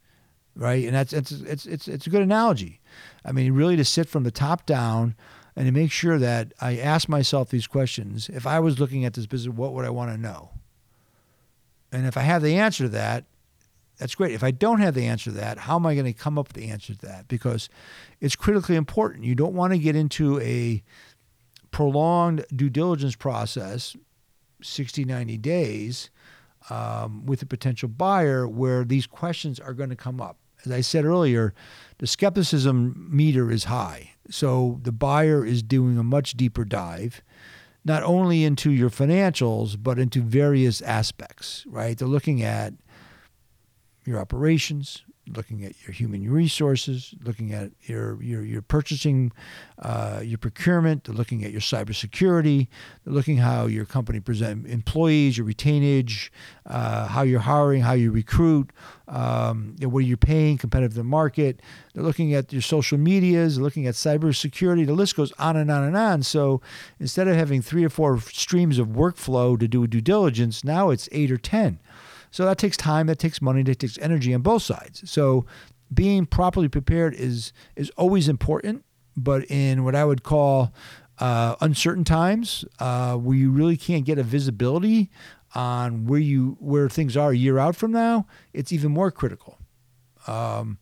right? 0.58 0.84
And 0.84 0.94
that's 0.94 1.12
it's 1.12 1.30
it's 1.30 1.64
it's 1.64 1.88
it's 1.88 2.06
a 2.06 2.10
good 2.10 2.20
analogy. 2.20 2.80
I 3.24 3.32
mean, 3.32 3.52
really 3.52 3.76
to 3.76 3.84
sit 3.84 4.08
from 4.08 4.24
the 4.24 4.30
top 4.30 4.66
down 4.66 5.14
and 5.56 5.66
to 5.66 5.72
make 5.72 5.90
sure 5.90 6.18
that 6.18 6.52
I 6.60 6.76
ask 6.76 7.08
myself 7.08 7.48
these 7.48 7.66
questions. 7.66 8.28
If 8.28 8.46
I 8.46 8.60
was 8.60 8.78
looking 8.78 9.04
at 9.04 9.14
this 9.14 9.26
business, 9.26 9.56
what 9.56 9.72
would 9.72 9.84
I 9.84 9.90
want 9.90 10.10
to 10.10 10.18
know? 10.18 10.50
And 11.90 12.06
if 12.06 12.16
I 12.16 12.22
have 12.22 12.42
the 12.42 12.56
answer 12.56 12.84
to 12.84 12.88
that, 12.90 13.24
that's 13.98 14.14
great. 14.14 14.32
If 14.32 14.44
I 14.44 14.50
don't 14.50 14.80
have 14.80 14.94
the 14.94 15.06
answer 15.06 15.30
to 15.30 15.36
that, 15.38 15.58
how 15.58 15.76
am 15.76 15.86
I 15.86 15.94
going 15.94 16.06
to 16.06 16.12
come 16.12 16.38
up 16.38 16.48
with 16.48 16.56
the 16.56 16.70
answer 16.70 16.94
to 16.94 17.06
that? 17.06 17.28
Because 17.28 17.68
it's 18.20 18.36
critically 18.36 18.76
important. 18.76 19.24
You 19.24 19.34
don't 19.34 19.54
want 19.54 19.72
to 19.72 19.78
get 19.78 19.96
into 19.96 20.40
a 20.40 20.82
prolonged 21.70 22.44
due 22.54 22.70
diligence 22.70 23.16
process, 23.16 23.96
60, 24.62 25.04
90 25.04 25.38
days, 25.38 26.10
um, 26.70 27.24
with 27.26 27.42
a 27.42 27.46
potential 27.46 27.88
buyer 27.88 28.46
where 28.48 28.84
these 28.84 29.06
questions 29.06 29.58
are 29.60 29.72
going 29.72 29.90
to 29.90 29.96
come 29.96 30.20
up 30.20 30.36
as 30.64 30.72
I 30.72 30.80
said 30.80 31.04
earlier, 31.04 31.54
the 31.98 32.06
skepticism 32.06 33.08
meter 33.10 33.50
is 33.50 33.64
high. 33.64 34.12
So 34.30 34.80
the 34.82 34.92
buyer 34.92 35.44
is 35.44 35.62
doing 35.62 35.98
a 35.98 36.02
much 36.02 36.32
deeper 36.32 36.64
dive, 36.64 37.22
not 37.84 38.02
only 38.02 38.44
into 38.44 38.70
your 38.70 38.90
financials, 38.90 39.76
but 39.80 39.98
into 39.98 40.20
various 40.20 40.82
aspects, 40.82 41.64
right? 41.68 41.96
They're 41.96 42.08
looking 42.08 42.42
at 42.42 42.74
your 44.04 44.18
operations, 44.18 45.02
looking 45.36 45.64
at 45.64 45.72
your 45.86 45.92
human 45.92 46.30
resources, 46.30 47.14
looking 47.22 47.52
at 47.52 47.70
your 47.82 48.22
your, 48.22 48.42
your 48.42 48.62
purchasing, 48.62 49.32
uh, 49.80 50.20
your 50.22 50.38
procurement, 50.38 51.04
they're 51.04 51.14
looking 51.14 51.44
at 51.44 51.52
your 51.52 51.60
cybersecurity, 51.60 52.68
they're 53.04 53.14
looking 53.14 53.38
how 53.38 53.66
your 53.66 53.84
company 53.84 54.20
present 54.20 54.66
employees, 54.66 55.38
your 55.38 55.46
retainage, 55.46 56.30
uh, 56.66 57.06
how 57.06 57.22
you're 57.22 57.40
hiring, 57.40 57.82
how 57.82 57.92
you 57.92 58.10
recruit, 58.10 58.70
um, 59.08 59.74
you 59.78 59.86
know, 59.86 59.92
what 59.92 60.04
you're 60.04 60.16
paying, 60.16 60.58
competitive 60.58 60.94
the 60.94 61.04
market. 61.04 61.60
They're 61.94 62.04
looking 62.04 62.34
at 62.34 62.52
your 62.52 62.62
social 62.62 62.98
medias, 62.98 63.56
they're 63.56 63.64
looking 63.64 63.86
at 63.86 63.94
cybersecurity. 63.94 64.86
The 64.86 64.92
list 64.92 65.16
goes 65.16 65.32
on 65.38 65.56
and 65.56 65.70
on 65.70 65.84
and 65.84 65.96
on. 65.96 66.22
So 66.22 66.60
instead 67.00 67.28
of 67.28 67.36
having 67.36 67.62
three 67.62 67.84
or 67.84 67.90
four 67.90 68.20
streams 68.20 68.78
of 68.78 68.88
workflow 68.88 69.58
to 69.58 69.68
do 69.68 69.86
due 69.86 70.00
diligence, 70.00 70.64
now 70.64 70.90
it's 70.90 71.08
eight 71.12 71.30
or 71.30 71.38
ten. 71.38 71.78
So 72.30 72.44
that 72.44 72.58
takes 72.58 72.76
time, 72.76 73.06
that 73.06 73.18
takes 73.18 73.40
money, 73.40 73.62
that 73.64 73.78
takes 73.78 73.98
energy 73.98 74.34
on 74.34 74.42
both 74.42 74.62
sides. 74.62 75.10
So 75.10 75.46
being 75.92 76.26
properly 76.26 76.68
prepared 76.68 77.14
is 77.14 77.52
is 77.76 77.90
always 77.96 78.28
important, 78.28 78.84
but 79.16 79.50
in 79.50 79.84
what 79.84 79.94
I 79.94 80.04
would 80.04 80.22
call 80.22 80.72
uh, 81.18 81.56
uncertain 81.60 82.04
times, 82.04 82.64
uh, 82.78 83.16
where 83.16 83.36
you 83.36 83.50
really 83.50 83.76
can't 83.76 84.04
get 84.04 84.18
a 84.18 84.22
visibility 84.22 85.10
on 85.54 86.06
where 86.06 86.20
you 86.20 86.56
where 86.60 86.88
things 86.88 87.16
are 87.16 87.30
a 87.30 87.36
year 87.36 87.58
out 87.58 87.76
from 87.76 87.92
now, 87.92 88.26
it's 88.52 88.72
even 88.72 88.92
more 88.92 89.10
critical. 89.10 89.58
Um, 90.26 90.78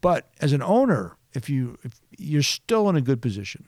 but 0.00 0.28
as 0.40 0.52
an 0.52 0.62
owner, 0.62 1.16
if 1.32 1.48
you 1.48 1.78
if 1.82 2.00
you're 2.18 2.42
still 2.42 2.88
in 2.88 2.96
a 2.96 3.00
good 3.00 3.22
position, 3.22 3.64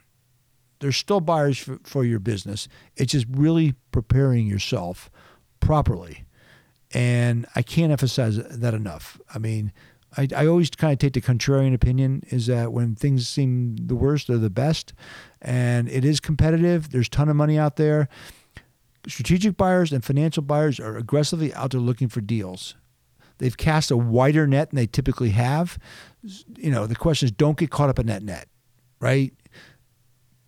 there's 0.81 0.97
still 0.97 1.21
buyers 1.21 1.59
for, 1.59 1.79
for 1.83 2.05
your 2.05 2.19
business. 2.19 2.69
It's 2.97 3.13
just 3.13 3.27
really 3.31 3.75
preparing 3.91 4.47
yourself 4.47 5.11
properly 5.61 6.25
and 6.95 7.45
I 7.57 7.63
can't 7.63 7.91
emphasize 7.91 8.37
that 8.37 8.73
enough. 8.73 9.21
I 9.35 9.39
mean, 9.39 9.73
I, 10.17 10.29
I 10.35 10.47
always 10.47 10.71
kind 10.71 10.93
of 10.93 11.01
take 11.01 11.15
the 11.15 11.21
contrarian 11.21 11.75
opinion 11.75 12.23
is 12.29 12.47
that 12.47 12.73
when 12.73 12.95
things 12.95 13.29
seem 13.29 13.77
the 13.77 13.97
worst, 13.97 14.29
they're 14.29 14.39
the 14.39 14.49
best. 14.49 14.95
And 15.43 15.89
it 15.89 16.05
is 16.05 16.21
competitive. 16.21 16.91
There's 16.91 17.09
a 17.09 17.11
ton 17.11 17.29
of 17.29 17.35
money 17.35 17.59
out 17.59 17.77
there. 17.77 18.09
Strategic 19.09 19.57
buyers 19.57 19.93
and 19.93 20.05
financial 20.05 20.43
buyers 20.43 20.79
are 20.79 20.97
aggressively 20.97 21.53
out 21.55 21.73
there 21.73 21.81
looking 21.81 22.09
for 22.09 22.21
deals. 22.21 22.77
They've 23.39 23.57
cast 23.57 23.91
a 23.91 23.97
wider 23.97 24.47
net 24.47 24.71
than 24.71 24.77
they 24.77 24.87
typically 24.87 25.31
have. 25.31 25.79
You 26.23 26.71
know, 26.71 26.87
the 26.87 26.95
question 26.95 27.27
is 27.27 27.33
don't 27.33 27.59
get 27.59 27.71
caught 27.71 27.91
up 27.91 27.99
in 27.99 28.07
that 28.07 28.23
net, 28.23 28.49
right? 29.01 29.35